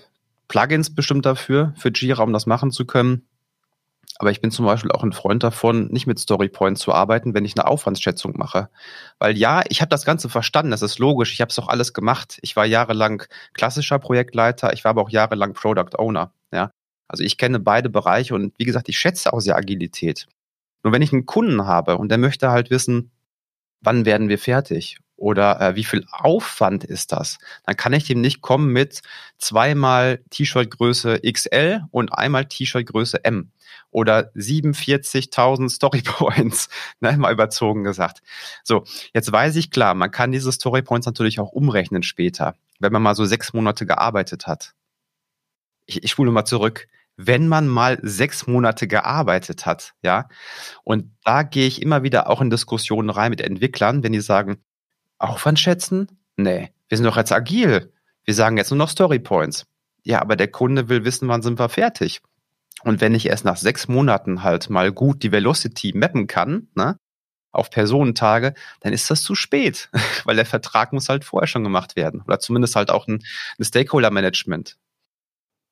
[0.48, 3.26] Plugins bestimmt dafür, für Jira, um das machen zu können.
[4.18, 7.44] Aber ich bin zum Beispiel auch ein Freund davon, nicht mit Storypoints zu arbeiten, wenn
[7.44, 8.68] ich eine Aufwandsschätzung mache.
[9.20, 11.92] Weil ja, ich habe das Ganze verstanden, das ist logisch, ich habe es doch alles
[11.92, 12.38] gemacht.
[12.42, 16.32] Ich war jahrelang klassischer Projektleiter, ich war aber auch jahrelang Product Owner.
[16.52, 16.72] Ja?
[17.06, 20.26] Also ich kenne beide Bereiche und wie gesagt, ich schätze auch sehr Agilität.
[20.82, 23.12] Nur wenn ich einen Kunden habe und der möchte halt wissen,
[23.80, 24.98] wann werden wir fertig?
[25.18, 27.38] Oder äh, wie viel Aufwand ist das?
[27.66, 29.02] Dann kann ich dem nicht kommen mit
[29.36, 33.50] zweimal T-Shirt-Größe XL und einmal T-Shirt-Größe M
[33.90, 36.68] oder 47.000 Storypoints,
[37.00, 38.22] ne, mal überzogen gesagt.
[38.62, 43.02] So, jetzt weiß ich klar, man kann diese Storypoints natürlich auch umrechnen später, wenn man
[43.02, 44.74] mal so sechs Monate gearbeitet hat.
[45.86, 46.86] Ich, ich spule mal zurück.
[47.20, 50.28] Wenn man mal sechs Monate gearbeitet hat, ja,
[50.84, 54.62] und da gehe ich immer wieder auch in Diskussionen rein mit Entwicklern, wenn die sagen,
[55.18, 56.08] Aufwand schätzen?
[56.36, 57.92] Nee, wir sind doch jetzt agil.
[58.24, 59.66] Wir sagen jetzt nur noch Storypoints.
[60.04, 62.20] Ja, aber der Kunde will wissen, wann sind wir fertig.
[62.82, 66.98] Und wenn ich erst nach sechs Monaten halt mal gut die Velocity mappen kann, ne,
[67.50, 69.90] auf Personentage, dann ist das zu spät,
[70.24, 72.22] weil der Vertrag muss halt vorher schon gemacht werden.
[72.22, 73.24] Oder zumindest halt auch ein,
[73.58, 74.76] ein Stakeholder-Management.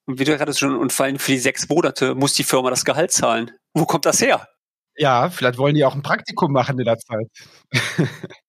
[0.07, 2.71] Und wie du gerade schon, und vor allem für die sechs Monate muss die Firma
[2.71, 3.51] das Gehalt zahlen.
[3.75, 4.49] Wo kommt das her?
[4.97, 7.29] Ja, vielleicht wollen die auch ein Praktikum machen in der Zeit.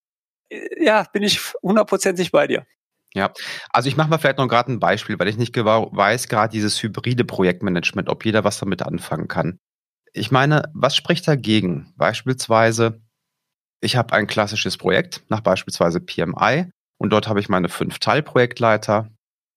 [0.50, 2.66] ja, bin ich hundertprozentig bei dir.
[3.14, 3.32] Ja,
[3.70, 6.82] also ich mache mal vielleicht noch gerade ein Beispiel, weil ich nicht weiß, gerade dieses
[6.84, 9.60] hybride Projektmanagement, ob jeder was damit anfangen kann.
[10.14, 11.94] Ich meine, was spricht dagegen?
[11.96, 13.02] Beispielsweise,
[13.82, 19.10] ich habe ein klassisches Projekt nach beispielsweise PMI und dort habe ich meine fünf Teilprojektleiter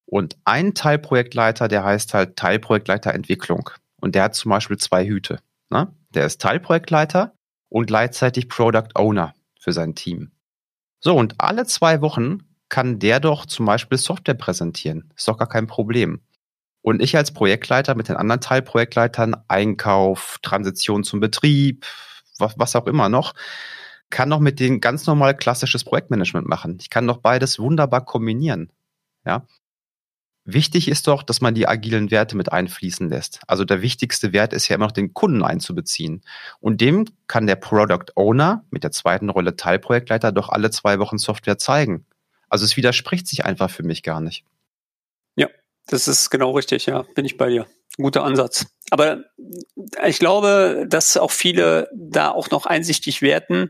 [0.07, 5.41] und ein Teilprojektleiter, der heißt halt Teilprojektleiter Entwicklung und der hat zum Beispiel zwei Hüte.
[5.71, 5.95] Ne?
[6.11, 7.35] Der ist Teilprojektleiter
[7.69, 10.33] und gleichzeitig Product Owner für sein Team.
[11.01, 15.13] So, und alle zwei Wochen kann der doch zum Beispiel Software präsentieren.
[15.17, 16.21] Ist doch gar kein Problem.
[16.83, 21.85] Und ich als Projektleiter mit den anderen Teilprojektleitern, Einkauf, Transition zum Betrieb,
[22.39, 23.35] was, was auch immer noch,
[24.11, 26.79] kann noch mit denen ganz normal klassisches Projektmanagement machen.
[26.81, 28.73] Ich kann doch beides wunderbar kombinieren.
[29.25, 29.47] Ja.
[30.45, 33.41] Wichtig ist doch, dass man die agilen Werte mit einfließen lässt.
[33.47, 36.23] Also der wichtigste Wert ist ja immer noch den Kunden einzubeziehen.
[36.61, 41.19] Und dem kann der Product Owner mit der zweiten Rolle Teilprojektleiter doch alle zwei Wochen
[41.19, 42.07] Software zeigen.
[42.49, 44.45] Also es widerspricht sich einfach für mich gar nicht.
[45.37, 45.49] Ja,
[45.87, 47.67] das ist genau richtig, ja, bin ich bei dir.
[47.97, 48.67] guter Ansatz.
[48.91, 49.25] Aber
[50.05, 53.69] ich glaube, dass auch viele da auch noch einsichtig werden,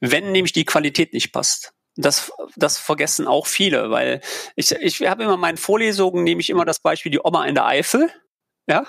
[0.00, 1.72] wenn nämlich die Qualität nicht passt.
[1.96, 4.22] Das, das vergessen auch viele, weil
[4.56, 7.54] ich, ich habe immer in meinen Vorlesungen, nehme ich immer das Beispiel die Oma in
[7.54, 8.10] der Eifel.
[8.66, 8.86] Ja,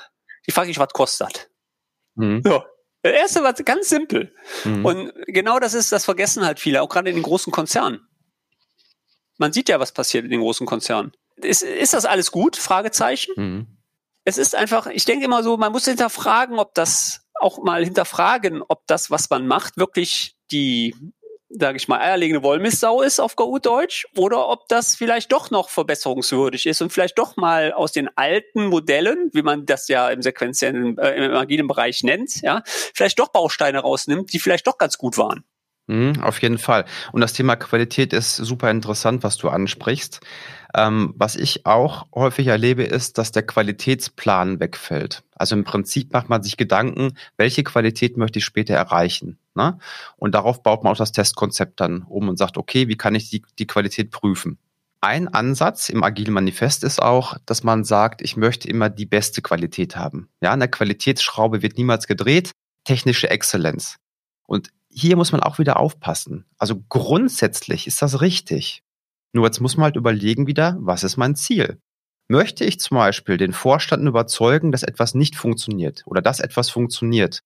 [0.47, 1.49] die frage ich, was kostet.
[2.15, 2.41] Mhm.
[2.43, 2.63] So.
[3.01, 4.33] Das erste war ganz simpel.
[4.63, 4.85] Mhm.
[4.85, 8.07] Und genau das ist, das vergessen halt viele, auch gerade in den großen Konzernen.
[9.37, 11.11] Man sieht ja, was passiert in den großen Konzernen.
[11.35, 12.55] Ist, ist das alles gut?
[12.55, 13.33] Fragezeichen.
[13.35, 13.67] Mhm.
[14.23, 18.63] Es ist einfach, ich denke immer so, man muss hinterfragen, ob das auch mal hinterfragen,
[18.65, 20.95] ob das, was man macht, wirklich die
[21.59, 25.69] sage ich mal, eierlegende Wollmissau ist auf gut Deutsch oder ob das vielleicht doch noch
[25.69, 30.21] verbesserungswürdig ist und vielleicht doch mal aus den alten Modellen, wie man das ja im
[30.21, 34.97] sequenziellen, äh, im agilen Bereich nennt, ja, vielleicht doch Bausteine rausnimmt, die vielleicht doch ganz
[34.97, 35.43] gut waren.
[35.87, 36.85] Mhm, auf jeden Fall.
[37.11, 40.21] Und das Thema Qualität ist super interessant, was du ansprichst.
[40.73, 45.23] Ähm, was ich auch häufig erlebe, ist, dass der Qualitätsplan wegfällt.
[45.35, 49.37] Also im Prinzip macht man sich Gedanken, welche Qualität möchte ich später erreichen.
[49.55, 49.77] Ne?
[50.17, 53.29] Und darauf baut man auch das Testkonzept dann um und sagt, okay, wie kann ich
[53.29, 54.57] die, die Qualität prüfen?
[55.01, 59.41] Ein Ansatz im Agilen Manifest ist auch, dass man sagt, ich möchte immer die beste
[59.41, 60.29] Qualität haben.
[60.41, 62.51] Ja, eine Qualitätsschraube wird niemals gedreht.
[62.85, 63.97] Technische Exzellenz.
[64.47, 66.45] Und hier muss man auch wieder aufpassen.
[66.57, 68.81] Also grundsätzlich ist das richtig.
[69.33, 71.79] Nur jetzt muss man halt überlegen wieder, was ist mein Ziel?
[72.29, 77.41] Möchte ich zum Beispiel den Vorstand überzeugen, dass etwas nicht funktioniert oder dass etwas funktioniert,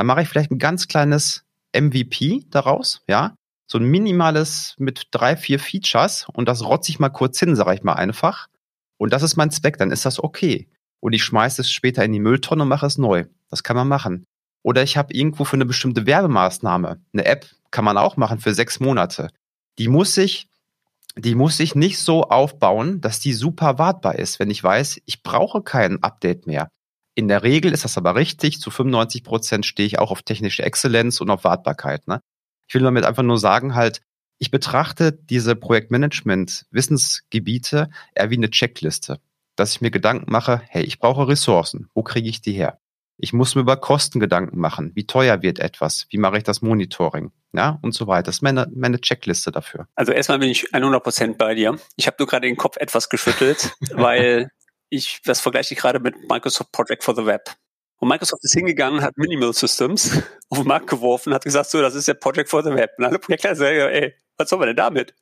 [0.00, 1.44] dann mache ich vielleicht ein ganz kleines
[1.76, 3.34] MVP daraus, ja,
[3.70, 7.74] so ein minimales mit drei, vier Features und das rotze ich mal kurz hin, sage
[7.74, 8.48] ich mal einfach.
[8.96, 10.68] Und das ist mein Zweck, dann ist das okay.
[11.00, 13.26] Und ich schmeiße es später in die Mülltonne und mache es neu.
[13.50, 14.24] Das kann man machen.
[14.62, 18.54] Oder ich habe irgendwo für eine bestimmte Werbemaßnahme, eine App kann man auch machen für
[18.54, 19.28] sechs Monate.
[19.78, 20.48] Die muss ich,
[21.14, 25.22] die muss ich nicht so aufbauen, dass die super wartbar ist, wenn ich weiß, ich
[25.22, 26.70] brauche kein Update mehr.
[27.20, 28.62] In der Regel ist das aber richtig.
[28.62, 32.08] Zu 95 Prozent stehe ich auch auf technische Exzellenz und auf Wartbarkeit.
[32.08, 32.22] Ne?
[32.66, 34.00] Ich will damit einfach nur sagen, halt,
[34.38, 39.20] ich betrachte diese Projektmanagement-Wissensgebiete eher wie eine Checkliste,
[39.54, 41.90] dass ich mir Gedanken mache, hey, ich brauche Ressourcen.
[41.92, 42.78] Wo kriege ich die her?
[43.18, 44.92] Ich muss mir über Kosten Gedanken machen.
[44.94, 46.06] Wie teuer wird etwas?
[46.08, 47.32] Wie mache ich das Monitoring?
[47.52, 48.22] Ja, und so weiter.
[48.22, 49.88] Das ist meine, meine Checkliste dafür.
[49.94, 51.78] Also erstmal bin ich 100 Prozent bei dir.
[51.96, 54.50] Ich habe nur gerade den Kopf etwas geschüttelt, weil
[54.90, 57.54] ich, das vergleiche ich gerade mit Microsoft Project for the Web.
[57.98, 61.94] Und Microsoft ist hingegangen, hat Minimal Systems auf den Markt geworfen, hat gesagt, so, das
[61.94, 62.90] ist der Project for the Web.
[62.98, 65.14] Und alle Projektleiter sagen, ey, was sollen wir denn damit?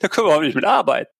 [0.00, 1.10] Da können wir auch nicht mit arbeiten.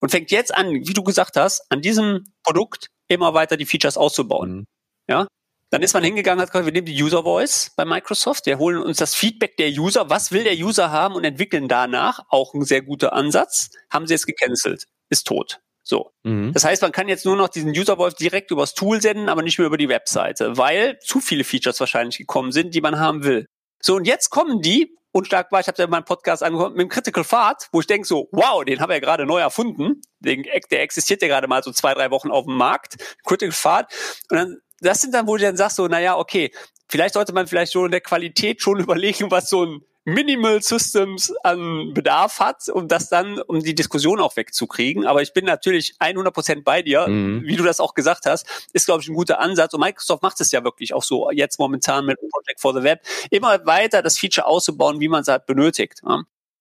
[0.00, 3.96] Und fängt jetzt an, wie du gesagt hast, an diesem Produkt immer weiter die Features
[3.96, 4.56] auszubauen.
[4.56, 4.66] Mhm.
[5.08, 5.26] Ja,
[5.70, 8.82] dann ist man hingegangen, hat gesagt, wir nehmen die User Voice bei Microsoft, wir holen
[8.82, 12.64] uns das Feedback der User, was will der User haben und entwickeln danach, auch ein
[12.64, 15.60] sehr guter Ansatz, haben sie jetzt gecancelt, ist tot.
[15.88, 16.12] So.
[16.22, 16.52] Mhm.
[16.52, 19.42] Das heißt, man kann jetzt nur noch diesen User Voice direkt übers Tool senden, aber
[19.42, 23.24] nicht mehr über die Webseite, weil zu viele Features wahrscheinlich gekommen sind, die man haben
[23.24, 23.46] will.
[23.80, 27.24] So, und jetzt kommen die, unschlagbar, ich habe ja meinen Podcast angehört, mit dem Critical
[27.24, 30.02] Fart, wo ich denke so, wow, den haben wir ja gerade neu erfunden.
[30.20, 32.96] Den, der existiert ja gerade mal so zwei, drei Wochen auf dem Markt.
[33.24, 33.92] Critical Fart.
[34.30, 36.52] Und dann das sind dann, wo du dann sagst, so, naja, okay,
[36.88, 41.34] vielleicht sollte man vielleicht schon in der Qualität schon überlegen, was so ein Minimal Systems
[41.42, 45.06] an Bedarf hat, um das dann, um die Diskussion auch wegzukriegen.
[45.06, 47.06] Aber ich bin natürlich 100 Prozent bei dir.
[47.06, 47.42] Mhm.
[47.44, 49.74] Wie du das auch gesagt hast, ist, glaube ich, ein guter Ansatz.
[49.74, 53.02] Und Microsoft macht es ja wirklich auch so jetzt momentan mit Project for the Web,
[53.30, 56.00] immer weiter das Feature auszubauen, wie man es halt benötigt.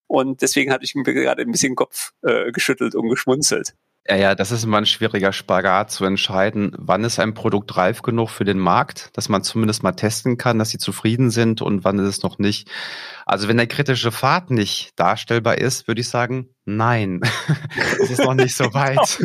[0.08, 3.76] Und deswegen hatte ich mir gerade ein bisschen den Kopf äh, geschüttelt und geschmunzelt.
[4.10, 8.02] Ja, ja, das ist immer ein schwieriger Spagat zu entscheiden, wann ist ein Produkt reif
[8.04, 11.84] genug für den Markt, dass man zumindest mal testen kann, dass sie zufrieden sind und
[11.84, 12.69] wann ist es noch nicht.
[13.28, 17.20] Also wenn der kritische Pfad nicht darstellbar ist, würde ich sagen, nein,
[18.02, 19.20] es ist noch nicht so weit.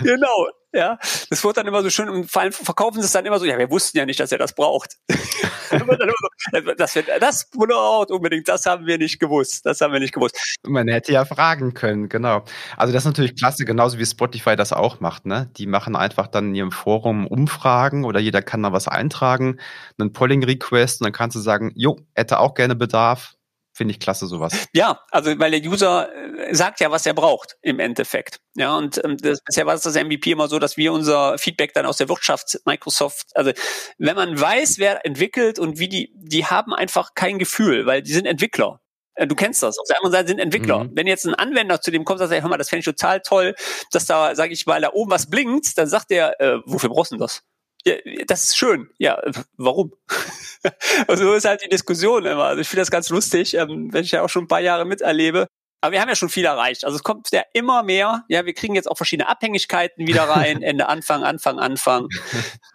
[0.00, 0.98] genau, ja.
[1.30, 3.46] Das wird dann immer so schön und vor allem verkaufen sie es dann immer so,
[3.46, 4.96] ja, wir wussten ja nicht, dass er das braucht.
[5.08, 9.66] das wird das braucht unbedingt, das haben wir nicht gewusst.
[9.66, 10.38] Das haben wir nicht gewusst.
[10.64, 12.44] Man hätte ja fragen können, genau.
[12.76, 15.50] Also das ist natürlich klasse, genauso wie Spotify das auch macht, ne?
[15.56, 19.58] Die machen einfach dann in ihrem Forum Umfragen oder jeder kann da was eintragen,
[19.98, 23.34] einen Polling-Request und dann kannst du sagen, jo, hätte auch gerne Bedarf,
[23.72, 24.52] finde ich klasse sowas.
[24.72, 28.40] Ja, also weil der User äh, sagt ja, was er braucht im Endeffekt.
[28.54, 31.74] Ja, und ähm, das, bisher war es das MVP immer so, dass wir unser Feedback
[31.74, 33.52] dann aus der Wirtschaft, Microsoft, also
[33.98, 38.12] wenn man weiß, wer entwickelt und wie die, die haben einfach kein Gefühl, weil die
[38.12, 38.80] sind Entwickler.
[39.14, 39.78] Äh, du kennst das.
[39.78, 40.84] Auf der anderen Seite sind Entwickler.
[40.84, 40.90] Mhm.
[40.94, 43.20] Wenn jetzt ein Anwender zu dem kommt und sagt, hör mal, das fände ich total
[43.20, 43.54] toll,
[43.90, 47.12] dass da, sage ich mal, da oben was blinkt, dann sagt der, äh, wofür brauchst
[47.12, 47.42] du das?
[47.86, 47.94] Ja,
[48.26, 48.88] das ist schön.
[48.98, 49.20] Ja,
[49.56, 49.92] warum?
[51.06, 52.44] also so ist halt die Diskussion immer.
[52.44, 54.84] Also ich finde das ganz lustig, ähm, wenn ich ja auch schon ein paar Jahre
[54.84, 55.46] miterlebe.
[55.84, 56.86] Aber wir haben ja schon viel erreicht.
[56.86, 58.24] Also es kommt ja immer mehr.
[58.28, 60.62] Ja, wir kriegen jetzt auch verschiedene Abhängigkeiten wieder rein.
[60.62, 62.08] Ende, Anfang, Anfang, Anfang.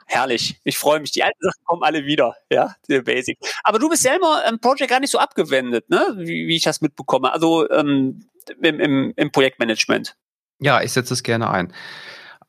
[0.06, 0.60] Herrlich.
[0.64, 1.10] Ich freue mich.
[1.12, 2.36] Die alten Sachen kommen alle wieder.
[2.52, 3.40] Ja, der Basic.
[3.64, 6.06] Aber du bist selber im Projekt gar nicht so abgewendet, ne?
[6.18, 7.34] Wie, wie ich das mitbekomme.
[7.34, 8.30] Also ähm,
[8.62, 10.16] im, im, im Projektmanagement.
[10.60, 11.74] Ja, ich setze es gerne ein.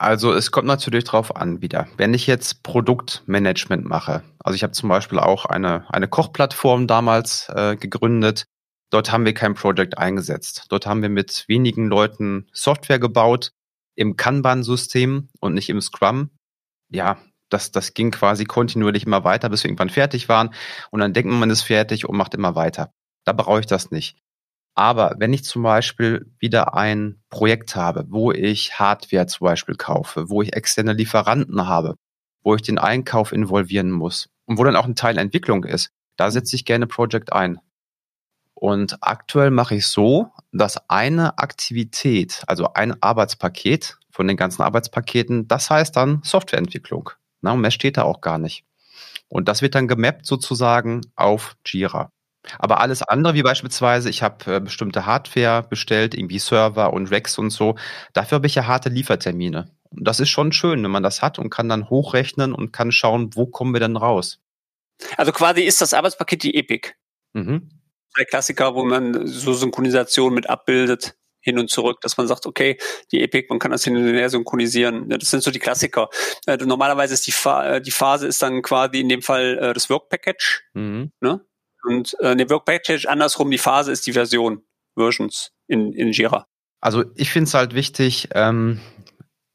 [0.01, 1.87] Also es kommt natürlich drauf an wieder.
[1.97, 7.49] Wenn ich jetzt Produktmanagement mache, also ich habe zum Beispiel auch eine, eine Kochplattform damals
[7.55, 8.47] äh, gegründet,
[8.91, 10.67] Dort haben wir kein Project eingesetzt.
[10.69, 13.53] Dort haben wir mit wenigen Leuten Software gebaut
[13.95, 16.31] im Kanban-System und nicht im Scrum.
[16.91, 17.19] Ja,
[17.51, 20.53] das, das ging quasi kontinuierlich immer weiter, bis wir irgendwann fertig waren.
[20.91, 22.93] Und dann denkt man, man ist fertig und macht immer weiter.
[23.25, 24.19] Da brauche ich das nicht.
[24.75, 30.31] Aber wenn ich zum Beispiel wieder ein Projekt habe, wo ich Hardware zum Beispiel kaufe,
[30.31, 31.97] wo ich externe Lieferanten habe,
[32.43, 36.31] wo ich den Einkauf involvieren muss und wo dann auch ein Teil Entwicklung ist, da
[36.31, 37.61] setze ich gerne Project ein.
[38.55, 45.49] Und aktuell mache ich so, dass eine Aktivität, also ein Arbeitspaket von den ganzen Arbeitspaketen,
[45.49, 47.11] das heißt dann Softwareentwicklung.
[47.41, 48.65] Na, und mehr steht da auch gar nicht.
[49.29, 52.13] Und das wird dann gemappt sozusagen auf Jira.
[52.59, 57.39] Aber alles andere, wie beispielsweise, ich habe äh, bestimmte Hardware bestellt, irgendwie Server und Racks
[57.39, 57.77] und so,
[58.13, 59.71] dafür habe ich ja harte Liefertermine.
[59.91, 62.93] Und das ist schon schön, wenn man das hat und kann dann hochrechnen und kann
[62.93, 64.41] schauen, wo kommen wir denn raus.
[65.17, 66.93] Also quasi ist das Arbeitspaket die Epic.
[67.33, 67.81] Mhm
[68.19, 72.77] der Klassiker, wo man so Synchronisation mit abbildet, hin und zurück, dass man sagt, okay,
[73.13, 75.09] die Epic, man kann das hin und her synchronisieren.
[75.09, 76.11] Das sind so die Klassiker.
[76.47, 79.73] Äh, normalerweise ist die, Fa äh, die Phase ist dann quasi in dem Fall äh,
[79.73, 80.65] das Work Package.
[80.75, 81.13] Mhm.
[81.21, 81.41] Ne?
[81.85, 84.63] Und äh, der Work Package andersrum, die Phase ist die Version,
[84.97, 86.47] Versions in, in Jira.
[86.81, 88.81] Also ich finde es halt wichtig, ähm,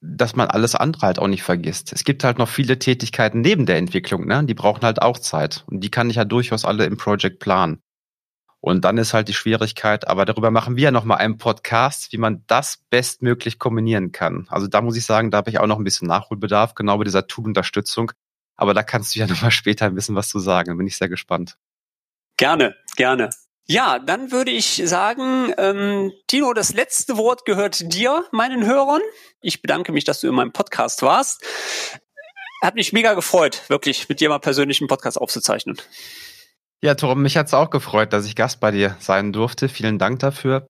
[0.02, 1.92] dass man alles andere halt auch nicht vergisst.
[1.94, 4.44] Es gibt halt noch viele Tätigkeiten neben der Entwicklung, ne?
[4.46, 5.64] Die brauchen halt auch Zeit.
[5.68, 7.82] Und die kann ich ja durchaus alle im Project planen.
[8.60, 12.18] Und dann ist halt die Schwierigkeit, aber darüber machen wir ja nochmal einen Podcast, wie
[12.18, 14.48] man das bestmöglich kombinieren kann.
[14.50, 17.04] Also da muss ich sagen, da habe ich auch noch ein bisschen Nachholbedarf, genau bei
[17.04, 18.12] dieser Tool-Unterstützung.
[18.56, 20.70] Aber da kannst du ja nochmal später ein bisschen was zu sagen.
[20.70, 21.58] Da bin ich sehr gespannt.
[22.38, 23.30] Gerne, gerne.
[23.68, 29.02] Ja, dann würde ich sagen, ähm, Tino, das letzte Wort gehört dir, meinen Hörern.
[29.42, 31.44] Ich bedanke mich, dass du in meinem Podcast warst.
[32.62, 35.78] Hat mich mega gefreut, wirklich mit dir mal persönlich einen Podcast aufzuzeichnen.
[36.82, 39.70] Ja, Torben, mich hat es auch gefreut, dass ich Gast bei dir sein durfte.
[39.70, 40.68] Vielen Dank dafür.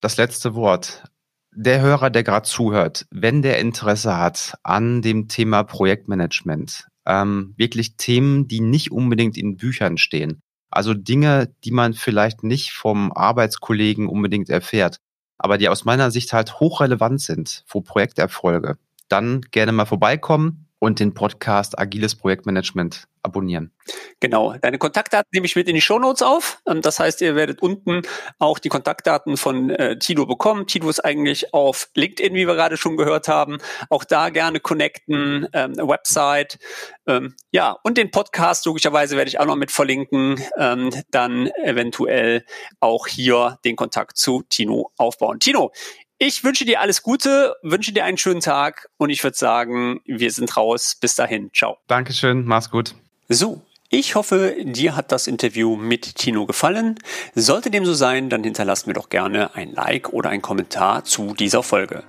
[0.00, 1.04] Das letzte Wort.
[1.52, 7.96] Der Hörer, der gerade zuhört, wenn der Interesse hat an dem Thema Projektmanagement, ähm, wirklich
[7.96, 10.40] Themen, die nicht unbedingt in Büchern stehen,
[10.76, 15.00] also Dinge, die man vielleicht nicht vom Arbeitskollegen unbedingt erfährt,
[15.38, 21.00] aber die aus meiner Sicht halt hochrelevant sind für Projekterfolge, dann gerne mal vorbeikommen und
[21.00, 23.72] den Podcast Agiles Projektmanagement abonnieren.
[24.20, 24.54] Genau.
[24.60, 26.60] Deine Kontaktdaten nehme ich mit in die Shownotes auf.
[26.66, 28.02] Ähm, das heißt, ihr werdet unten
[28.38, 30.66] auch die Kontaktdaten von äh, Tilo bekommen.
[30.66, 33.58] Tilo ist eigentlich auf LinkedIn, wie wir gerade schon gehört haben.
[33.88, 36.58] Auch da gerne connecten, ähm, Website.
[37.06, 40.42] Ähm, ja, und den Podcast logischerweise werde ich auch noch mit verlinken.
[40.58, 42.44] Ähm, dann eventuell
[42.80, 45.40] auch hier den Kontakt zu Tino aufbauen.
[45.40, 45.72] Tino,
[46.18, 50.30] ich wünsche dir alles Gute, wünsche dir einen schönen Tag und ich würde sagen, wir
[50.30, 50.96] sind raus.
[51.00, 51.50] Bis dahin.
[51.52, 51.78] Ciao.
[51.86, 52.44] Dankeschön.
[52.44, 52.94] Mach's gut.
[53.28, 53.62] So.
[53.90, 56.98] Ich hoffe, dir hat das Interview mit Tino gefallen.
[57.36, 61.34] Sollte dem so sein, dann hinterlass mir doch gerne ein Like oder ein Kommentar zu
[61.34, 62.02] dieser Folge.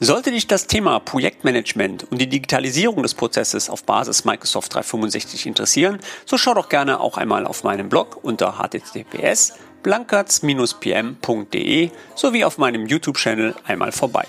[0.00, 5.98] Sollte dich das Thema Projektmanagement und die Digitalisierung des Prozesses auf Basis Microsoft 365 interessieren,
[6.26, 12.86] so schau doch gerne auch einmal auf meinem Blog unter https blankertz-pm.de sowie auf meinem
[12.86, 14.26] YouTube-Channel einmal vorbei.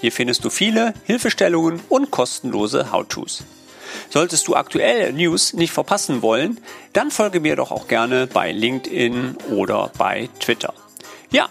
[0.00, 3.42] Hier findest du viele Hilfestellungen und kostenlose How-Tos.
[4.10, 6.60] Solltest du aktuelle News nicht verpassen wollen,
[6.92, 10.72] dann folge mir doch auch gerne bei LinkedIn oder bei Twitter.
[11.32, 11.48] Ja,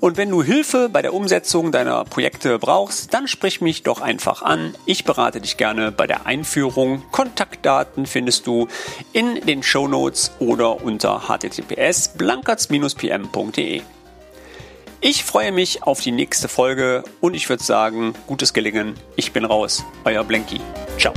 [0.00, 4.42] und wenn du Hilfe bei der Umsetzung deiner Projekte brauchst, dann sprich mich doch einfach
[4.42, 4.74] an.
[4.86, 7.02] Ich berate dich gerne bei der Einführung.
[7.10, 8.68] Kontaktdaten findest du
[9.12, 13.82] in den Show Notes oder unter https blankertz-pm.de.
[15.00, 18.94] Ich freue mich auf die nächste Folge und ich würde sagen, gutes Gelingen.
[19.16, 19.84] Ich bin raus.
[20.04, 20.60] Euer Blanky.
[20.98, 21.12] Ciao.